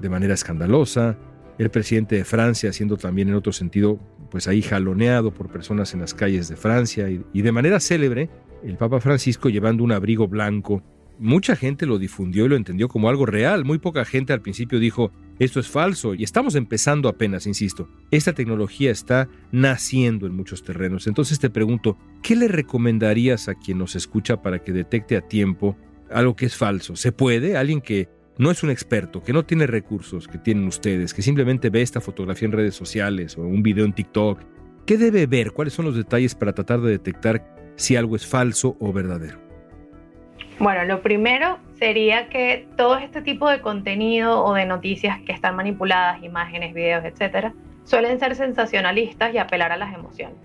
de 0.00 0.08
manera 0.08 0.34
escandalosa, 0.34 1.16
el 1.58 1.70
presidente 1.70 2.16
de 2.16 2.24
Francia 2.24 2.72
siendo 2.72 2.96
también 2.96 3.28
en 3.28 3.36
otro 3.36 3.52
sentido 3.52 4.00
pues 4.32 4.48
ahí 4.48 4.62
jaloneado 4.62 5.32
por 5.32 5.48
personas 5.48 5.94
en 5.94 6.00
las 6.00 6.12
calles 6.12 6.48
de 6.48 6.56
Francia 6.56 7.08
y, 7.08 7.42
de 7.42 7.52
manera 7.52 7.78
célebre 7.78 8.30
el 8.64 8.76
Papa 8.76 9.00
Francisco 9.00 9.48
llevando 9.48 9.84
un 9.84 9.92
abrigo 9.92 10.26
blanco. 10.26 10.82
Mucha 11.22 11.54
gente 11.54 11.84
lo 11.84 11.98
difundió 11.98 12.46
y 12.46 12.48
lo 12.48 12.56
entendió 12.56 12.88
como 12.88 13.10
algo 13.10 13.26
real. 13.26 13.66
Muy 13.66 13.76
poca 13.76 14.06
gente 14.06 14.32
al 14.32 14.40
principio 14.40 14.78
dijo, 14.78 15.12
esto 15.38 15.60
es 15.60 15.68
falso 15.68 16.14
y 16.14 16.24
estamos 16.24 16.54
empezando 16.54 17.10
apenas, 17.10 17.46
insisto. 17.46 17.90
Esta 18.10 18.32
tecnología 18.32 18.90
está 18.90 19.28
naciendo 19.52 20.26
en 20.26 20.34
muchos 20.34 20.64
terrenos. 20.64 21.06
Entonces 21.06 21.38
te 21.38 21.50
pregunto, 21.50 21.98
¿qué 22.22 22.36
le 22.36 22.48
recomendarías 22.48 23.50
a 23.50 23.54
quien 23.54 23.76
nos 23.76 23.96
escucha 23.96 24.40
para 24.40 24.64
que 24.64 24.72
detecte 24.72 25.14
a 25.14 25.28
tiempo 25.28 25.76
algo 26.10 26.34
que 26.34 26.46
es 26.46 26.56
falso? 26.56 26.96
¿Se 26.96 27.12
puede? 27.12 27.54
Alguien 27.54 27.82
que 27.82 28.08
no 28.38 28.50
es 28.50 28.62
un 28.62 28.70
experto, 28.70 29.22
que 29.22 29.34
no 29.34 29.44
tiene 29.44 29.66
recursos 29.66 30.26
que 30.26 30.38
tienen 30.38 30.64
ustedes, 30.64 31.12
que 31.12 31.20
simplemente 31.20 31.68
ve 31.68 31.82
esta 31.82 32.00
fotografía 32.00 32.46
en 32.46 32.52
redes 32.52 32.74
sociales 32.74 33.36
o 33.36 33.42
un 33.42 33.62
video 33.62 33.84
en 33.84 33.92
TikTok. 33.92 34.40
¿Qué 34.86 34.96
debe 34.96 35.26
ver? 35.26 35.52
¿Cuáles 35.52 35.74
son 35.74 35.84
los 35.84 35.96
detalles 35.96 36.34
para 36.34 36.54
tratar 36.54 36.80
de 36.80 36.92
detectar 36.92 37.74
si 37.76 37.96
algo 37.96 38.16
es 38.16 38.26
falso 38.26 38.78
o 38.80 38.90
verdadero? 38.94 39.49
Bueno, 40.58 40.84
lo 40.84 41.00
primero 41.00 41.58
sería 41.78 42.28
que 42.28 42.68
todo 42.76 42.98
este 42.98 43.22
tipo 43.22 43.48
de 43.48 43.60
contenido 43.60 44.44
o 44.44 44.54
de 44.54 44.66
noticias 44.66 45.18
que 45.20 45.32
están 45.32 45.56
manipuladas, 45.56 46.22
imágenes, 46.22 46.74
videos, 46.74 47.04
etcétera, 47.04 47.54
suelen 47.84 48.20
ser 48.20 48.34
sensacionalistas 48.34 49.32
y 49.34 49.38
apelar 49.38 49.72
a 49.72 49.76
las 49.76 49.94
emociones. 49.94 50.36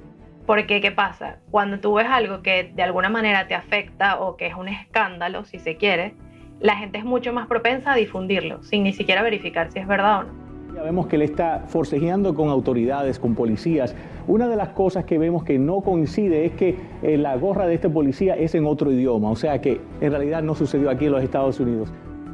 Porque, 0.45 0.79
¿qué 0.79 0.91
pasa? 0.91 1.39
Cuando 1.51 1.79
tú 1.79 1.95
ves 1.95 2.07
algo 2.07 2.41
que 2.41 2.71
de 2.73 2.83
alguna 2.83 3.09
manera 3.09 3.47
te 3.47 3.55
afecta 3.55 4.19
o 4.19 4.37
que 4.37 4.47
es 4.47 4.55
un 4.55 4.67
escándalo, 4.67 5.43
si 5.43 5.59
se 5.59 5.75
quiere, 5.75 6.13
la 6.59 6.77
gente 6.77 6.99
es 6.99 7.03
mucho 7.03 7.33
más 7.33 7.47
propensa 7.47 7.91
a 7.91 7.95
difundirlo, 7.95 8.63
sin 8.63 8.83
ni 8.83 8.93
siquiera 8.93 9.21
verificar 9.21 9.71
si 9.71 9.79
es 9.79 9.87
verdad 9.87 10.19
o 10.19 10.23
no. 10.23 10.44
Ya 10.75 10.83
vemos 10.83 11.07
que 11.07 11.15
él 11.15 11.21
está 11.21 11.63
forcejeando 11.69 12.35
con 12.35 12.49
autoridades, 12.49 13.17
con 13.17 13.33
policías. 13.33 13.95
Una 14.27 14.49
de 14.49 14.57
las 14.57 14.69
cosas 14.69 15.05
que 15.05 15.17
vemos 15.17 15.45
que 15.45 15.57
no 15.57 15.79
coincide 15.79 16.45
es 16.45 16.51
que 16.51 16.75
eh, 17.01 17.17
la 17.17 17.37
gorra 17.37 17.65
de 17.65 17.75
este 17.75 17.89
policía 17.89 18.35
es 18.35 18.55
en 18.55 18.65
otro 18.65 18.91
idioma, 18.91 19.31
o 19.31 19.37
sea 19.37 19.61
que 19.61 19.79
en 20.01 20.11
realidad 20.11 20.43
no 20.43 20.53
sucedió 20.53 20.89
aquí 20.89 21.05
en 21.05 21.13
los 21.13 21.23
Estados 21.23 21.61
Unidos. 21.61 21.87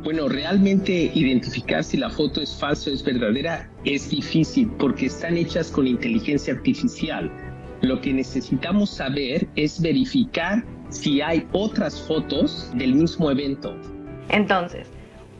Bueno, 0.04 0.28
realmente 0.28 1.12
identificar 1.14 1.84
si 1.84 1.98
la 1.98 2.10
foto 2.10 2.42
es 2.42 2.60
falsa 2.60 2.90
o 2.90 2.94
es 2.94 3.04
verdadera 3.04 3.70
es 3.86 4.10
difícil 4.10 4.72
porque 4.80 5.06
están 5.06 5.38
hechas 5.38 5.70
con 5.70 5.86
inteligencia 5.86 6.56
artificial. 6.56 7.32
Lo 7.82 8.02
que 8.02 8.12
necesitamos 8.12 8.90
saber 8.90 9.48
es 9.56 9.80
verificar 9.80 10.64
si 10.90 11.22
hay 11.22 11.46
otras 11.52 12.02
fotos 12.02 12.72
del 12.74 12.96
mismo 12.96 13.30
evento. 13.30 13.76
Entonces, 14.30 14.88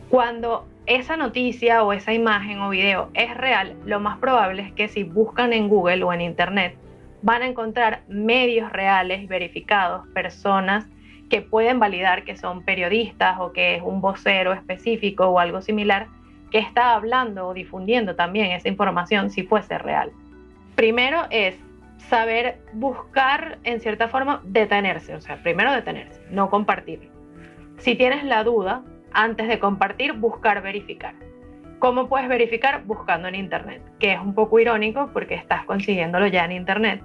cuando 0.08 0.66
esa 0.86 1.16
noticia 1.16 1.84
o 1.84 1.92
esa 1.92 2.12
imagen 2.12 2.60
o 2.60 2.70
video 2.70 3.10
es 3.14 3.34
real, 3.36 3.76
lo 3.84 4.00
más 4.00 4.18
probable 4.18 4.62
es 4.62 4.72
que 4.72 4.88
si 4.88 5.04
buscan 5.04 5.52
en 5.52 5.68
Google 5.68 6.02
o 6.02 6.12
en 6.12 6.20
Internet, 6.20 6.76
van 7.22 7.42
a 7.42 7.46
encontrar 7.46 8.02
medios 8.08 8.72
reales 8.72 9.28
verificados, 9.28 10.06
personas 10.08 10.86
que 11.30 11.40
pueden 11.40 11.78
validar 11.78 12.24
que 12.24 12.36
son 12.36 12.64
periodistas 12.64 13.38
o 13.40 13.52
que 13.52 13.76
es 13.76 13.82
un 13.82 14.00
vocero 14.00 14.52
específico 14.52 15.26
o 15.26 15.38
algo 15.38 15.62
similar 15.62 16.08
que 16.50 16.58
está 16.58 16.94
hablando 16.94 17.48
o 17.48 17.54
difundiendo 17.54 18.16
también 18.16 18.50
esa 18.50 18.68
información 18.68 19.30
si 19.30 19.44
fuese 19.44 19.78
real. 19.78 20.12
Primero 20.74 21.22
es 21.30 21.56
saber 21.96 22.60
buscar 22.74 23.58
en 23.64 23.80
cierta 23.80 24.08
forma 24.08 24.42
detenerse, 24.44 25.14
o 25.14 25.20
sea, 25.20 25.42
primero 25.42 25.72
detenerse, 25.72 26.20
no 26.30 26.50
compartir. 26.50 27.08
Si 27.78 27.94
tienes 27.94 28.24
la 28.24 28.44
duda, 28.44 28.82
antes 29.14 29.48
de 29.48 29.58
compartir, 29.58 30.12
buscar 30.12 30.62
verificar. 30.62 31.14
¿Cómo 31.78 32.08
puedes 32.08 32.28
verificar? 32.28 32.84
Buscando 32.84 33.28
en 33.28 33.34
Internet, 33.34 33.82
que 33.98 34.12
es 34.12 34.20
un 34.20 34.34
poco 34.34 34.60
irónico 34.60 35.10
porque 35.12 35.34
estás 35.34 35.64
consiguiéndolo 35.64 36.28
ya 36.28 36.44
en 36.44 36.52
Internet, 36.52 37.02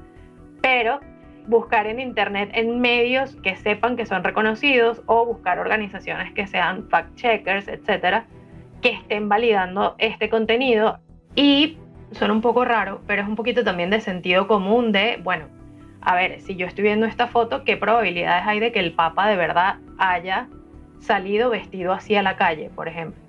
pero 0.61 0.99
buscar 1.47 1.87
en 1.87 1.99
Internet 1.99 2.51
en 2.53 2.79
medios 2.79 3.35
que 3.37 3.55
sepan 3.55 3.95
que 3.95 4.05
son 4.05 4.23
reconocidos 4.23 5.01
o 5.07 5.25
buscar 5.25 5.59
organizaciones 5.59 6.31
que 6.33 6.45
sean 6.45 6.87
fact-checkers, 6.89 7.67
etcétera, 7.67 8.25
que 8.81 8.89
estén 8.89 9.29
validando 9.29 9.95
este 9.97 10.29
contenido 10.29 10.99
y 11.35 11.77
son 12.11 12.31
un 12.31 12.41
poco 12.41 12.63
raro, 12.63 13.01
pero 13.07 13.21
es 13.21 13.27
un 13.27 13.35
poquito 13.35 13.63
también 13.63 13.89
de 13.89 13.99
sentido 13.99 14.47
común 14.47 14.91
de, 14.91 15.19
bueno, 15.23 15.45
a 16.01 16.15
ver, 16.15 16.39
si 16.41 16.55
yo 16.55 16.67
estoy 16.67 16.83
viendo 16.83 17.05
esta 17.05 17.27
foto, 17.27 17.63
¿qué 17.63 17.77
probabilidades 17.77 18.45
hay 18.45 18.59
de 18.59 18.71
que 18.71 18.79
el 18.79 18.93
Papa 18.93 19.27
de 19.27 19.35
verdad 19.35 19.77
haya 19.97 20.47
salido 20.99 21.49
vestido 21.49 21.93
así 21.93 22.15
a 22.15 22.23
la 22.23 22.36
calle, 22.36 22.69
por 22.75 22.88
ejemplo. 22.88 23.21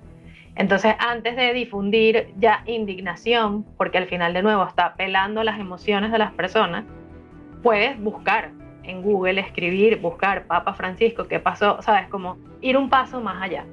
Entonces, 0.55 0.93
antes 0.99 1.35
de 1.35 1.53
difundir 1.53 2.33
ya 2.37 2.63
indignación, 2.65 3.65
porque 3.77 3.97
al 3.97 4.07
final 4.07 4.33
de 4.33 4.43
nuevo 4.43 4.65
está 4.65 4.87
apelando 4.87 5.41
a 5.41 5.43
las 5.43 5.59
emociones 5.59 6.11
de 6.11 6.17
las 6.17 6.33
personas, 6.33 6.83
puedes 7.63 7.97
buscar 7.99 8.51
en 8.83 9.01
Google, 9.01 9.39
escribir, 9.39 10.01
buscar 10.01 10.45
Papa 10.47 10.73
Francisco, 10.73 11.27
qué 11.27 11.39
pasó, 11.39 11.81
sabes, 11.81 12.07
como 12.09 12.37
ir 12.61 12.75
un 12.75 12.89
paso 12.89 13.21
más 13.21 13.41
allá, 13.41 13.65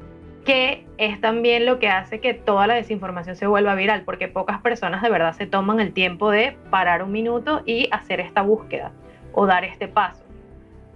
que 0.44 0.86
es 0.98 1.20
también 1.20 1.66
lo 1.66 1.78
que 1.78 1.88
hace 1.88 2.20
que 2.20 2.34
toda 2.34 2.66
la 2.66 2.74
desinformación 2.74 3.34
se 3.34 3.46
vuelva 3.48 3.74
viral, 3.74 4.02
porque 4.02 4.28
pocas 4.28 4.60
personas 4.60 5.02
de 5.02 5.10
verdad 5.10 5.32
se 5.32 5.46
toman 5.46 5.80
el 5.80 5.92
tiempo 5.92 6.30
de 6.30 6.56
parar 6.70 7.02
un 7.02 7.10
minuto 7.10 7.62
y 7.66 7.88
hacer 7.90 8.20
esta 8.20 8.42
búsqueda 8.42 8.92
o 9.32 9.46
dar 9.46 9.64
este 9.64 9.88
paso. 9.88 10.24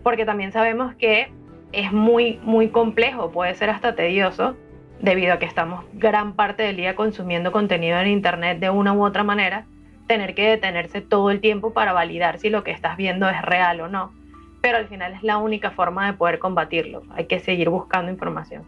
Porque 0.05 0.25
también 0.25 0.53
sabemos 0.53 0.95
que 0.95 1.33
es 1.73 1.93
muy, 1.93 2.39
muy 2.43 2.69
complejo, 2.69 3.31
puede 3.31 3.55
ser 3.55 3.71
hasta 3.71 3.95
tedioso, 3.95 4.57
debido 5.01 5.33
a 5.33 5.39
que 5.39 5.47
estamos 5.47 5.85
gran 5.95 6.35
parte 6.35 6.63
del 6.63 6.77
día 6.77 6.95
consumiendo 6.95 7.53
contenido 7.53 7.99
en 7.99 8.09
Internet 8.09 8.59
de 8.59 8.71
una 8.71 8.93
u 8.93 9.05
otra 9.05 9.25
manera, 9.25 9.67
tener 10.07 10.35
que 10.35 10.49
detenerse 10.49 11.01
todo 11.01 11.31
el 11.31 11.41
tiempo 11.41 11.73
para 11.73 11.93
validar 11.93 12.39
si 12.39 12.51
lo 12.51 12.65
que 12.65 12.71
estás 12.71 12.97
viendo 12.97 13.29
es 13.29 13.41
real 13.43 13.81
o 13.81 13.89
no. 13.89 14.13
Pero 14.61 14.77
al 14.77 14.89
final 14.89 15.15
es 15.15 15.23
la 15.23 15.39
única 15.39 15.71
forma 15.71 16.07
de 16.07 16.13
poder 16.13 16.39
combatirlo. 16.39 17.03
Hay 17.11 17.27
que 17.27 17.41
seguir 17.41 17.71
buscando 17.71 18.11
información. 18.11 18.65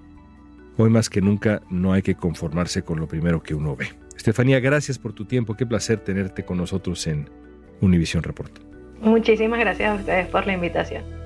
Hoy 0.79 0.89
más 0.89 1.11
que 1.11 1.21
nunca 1.21 1.61
no 1.69 1.93
hay 1.93 2.01
que 2.01 2.15
conformarse 2.15 2.83
con 2.83 2.99
lo 2.99 3.07
primero 3.07 3.43
que 3.43 3.55
uno 3.55 3.77
ve. 3.77 3.89
Estefanía, 4.17 4.59
gracias 4.61 4.99
por 4.99 5.13
tu 5.13 5.27
tiempo. 5.27 5.55
Qué 5.55 5.67
placer 5.67 5.99
tenerte 5.99 6.45
con 6.45 6.57
nosotros 6.57 7.07
en 7.07 7.29
Univision 7.83 8.23
Report. 8.23 8.59
Muchísimas 9.03 9.59
gracias 9.59 9.91
a 9.91 9.95
ustedes 10.01 10.29
por 10.29 10.47
la 10.47 10.55
invitación. 10.55 11.22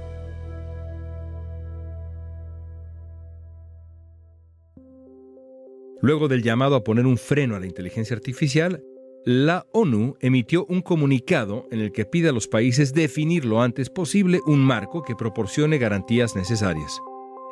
Luego 6.03 6.29
del 6.29 6.43
llamado 6.43 6.77
a 6.77 6.85
poner 6.85 7.07
un 7.07 7.17
freno 7.17 7.57
a 7.57 7.61
la 7.61 7.67
inteligencia 7.67 8.15
artificial, 8.15 8.83
la 9.25 9.67
ONU 9.73 10.17
emitió 10.21 10.67
un 10.67 10.83
comunicado 10.83 11.67
en 11.73 11.81
el 11.81 11.91
que 11.91 12.05
pide 12.05 12.29
a 12.29 12.33
los 12.33 12.47
países 12.47 12.95
definir 12.95 13.45
lo 13.45 13.61
antes 13.63 13.91
posible 13.91 14.41
un 14.47 14.61
marco 14.61 15.03
que 15.03 15.17
proporcione 15.17 15.79
garantías 15.79 16.37
necesarias. 16.37 17.01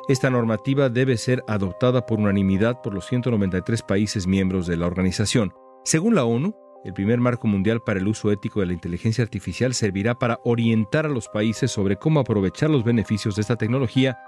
Esta 0.07 0.29
normativa 0.29 0.89
debe 0.89 1.17
ser 1.17 1.43
adoptada 1.47 2.05
por 2.05 2.19
unanimidad 2.19 2.81
por 2.81 2.93
los 2.93 3.07
193 3.07 3.81
países 3.81 4.27
miembros 4.27 4.67
de 4.67 4.77
la 4.77 4.85
organización. 4.85 5.51
Según 5.83 6.13
la 6.15 6.23
ONU, 6.23 6.55
el 6.85 6.93
primer 6.93 7.19
marco 7.19 7.47
mundial 7.47 7.81
para 7.83 7.99
el 7.99 8.07
uso 8.07 8.31
ético 8.31 8.59
de 8.59 8.67
la 8.67 8.73
inteligencia 8.73 9.23
artificial 9.23 9.73
servirá 9.73 10.13
para 10.19 10.39
orientar 10.45 11.07
a 11.07 11.09
los 11.09 11.27
países 11.27 11.71
sobre 11.71 11.97
cómo 11.97 12.19
aprovechar 12.19 12.69
los 12.69 12.83
beneficios 12.83 13.35
de 13.35 13.41
esta 13.41 13.55
tecnología 13.55 14.19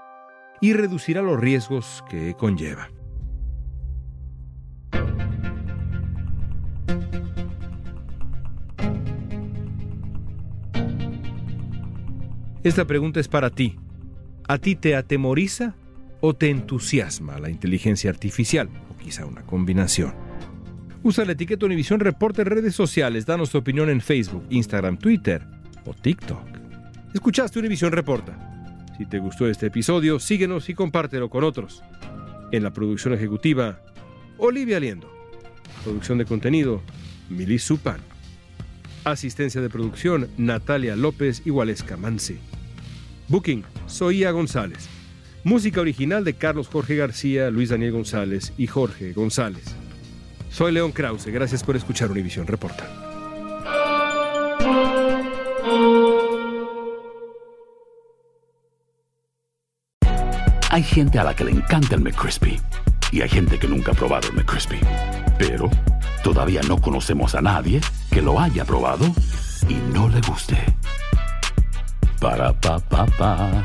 y 0.60 0.72
reducirá 0.72 1.22
los 1.22 1.38
riesgos 1.38 2.02
que 2.10 2.34
conlleva. 2.34 2.90
Esta 12.64 12.86
pregunta 12.86 13.20
es 13.20 13.28
para 13.28 13.50
ti. 13.50 13.76
¿A 14.48 14.58
ti 14.58 14.74
te 14.74 14.96
atemoriza 14.96 15.76
o 16.20 16.34
te 16.34 16.50
entusiasma 16.50 17.38
la 17.38 17.50
inteligencia 17.50 18.10
artificial? 18.10 18.68
O 18.90 18.96
quizá 18.96 19.26
una 19.26 19.42
combinación. 19.42 20.12
Usa 21.04 21.24
la 21.24 21.32
etiqueta 21.32 21.66
Univisión 21.66 22.00
Reporte 22.00 22.42
en 22.42 22.48
redes 22.48 22.74
sociales. 22.74 23.26
Danos 23.26 23.50
tu 23.50 23.58
opinión 23.58 23.88
en 23.90 24.00
Facebook, 24.00 24.44
Instagram, 24.50 24.98
Twitter 24.98 25.46
o 25.86 25.94
TikTok. 25.94 26.42
Escuchaste 27.14 27.60
Univisión 27.60 27.92
Reporta. 27.92 28.86
Si 28.96 29.06
te 29.06 29.20
gustó 29.20 29.46
este 29.46 29.66
episodio, 29.66 30.18
síguenos 30.18 30.68
y 30.68 30.74
compártelo 30.74 31.30
con 31.30 31.44
otros. 31.44 31.84
En 32.50 32.64
la 32.64 32.72
producción 32.72 33.14
ejecutiva, 33.14 33.80
Olivia 34.36 34.80
Liendo. 34.80 35.08
Producción 35.84 36.18
de 36.18 36.24
contenido, 36.24 36.82
Milis 37.30 37.62
Supan. 37.62 38.00
Asistencia 39.04 39.60
de 39.60 39.70
producción, 39.70 40.28
Natalia 40.36 40.96
López 40.96 41.42
y 41.44 41.50
Waleska 41.50 41.96
Mansi. 41.96 42.38
Booking, 43.28 43.64
Soía 43.86 44.30
González. 44.30 44.88
Música 45.44 45.80
original 45.80 46.24
de 46.24 46.34
Carlos 46.34 46.68
Jorge 46.68 46.96
García, 46.96 47.50
Luis 47.50 47.68
Daniel 47.68 47.92
González 47.92 48.52
y 48.58 48.66
Jorge 48.66 49.12
González. 49.12 49.64
Soy 50.50 50.72
León 50.72 50.92
Krause, 50.92 51.26
gracias 51.26 51.62
por 51.62 51.76
escuchar 51.76 52.10
Univisión 52.10 52.46
Reporta. 52.46 52.86
Hay 60.70 60.82
gente 60.82 61.18
a 61.18 61.24
la 61.24 61.34
que 61.34 61.44
le 61.44 61.50
encanta 61.50 61.94
el 61.94 62.02
McCrispy 62.02 62.60
y 63.10 63.22
hay 63.22 63.28
gente 63.28 63.58
que 63.58 63.66
nunca 63.66 63.92
ha 63.92 63.94
probado 63.94 64.28
el 64.28 64.34
McCrispy. 64.34 64.78
Pero 65.38 65.70
todavía 66.22 66.60
no 66.68 66.78
conocemos 66.78 67.34
a 67.34 67.40
nadie 67.40 67.80
que 68.10 68.22
lo 68.22 68.38
haya 68.38 68.64
probado 68.64 69.06
y 69.68 69.74
no 69.74 70.08
le 70.08 70.20
guste. 70.20 70.56
Para 72.20 72.52
pa 72.52 72.78
pa 72.78 73.06
pa. 73.06 73.64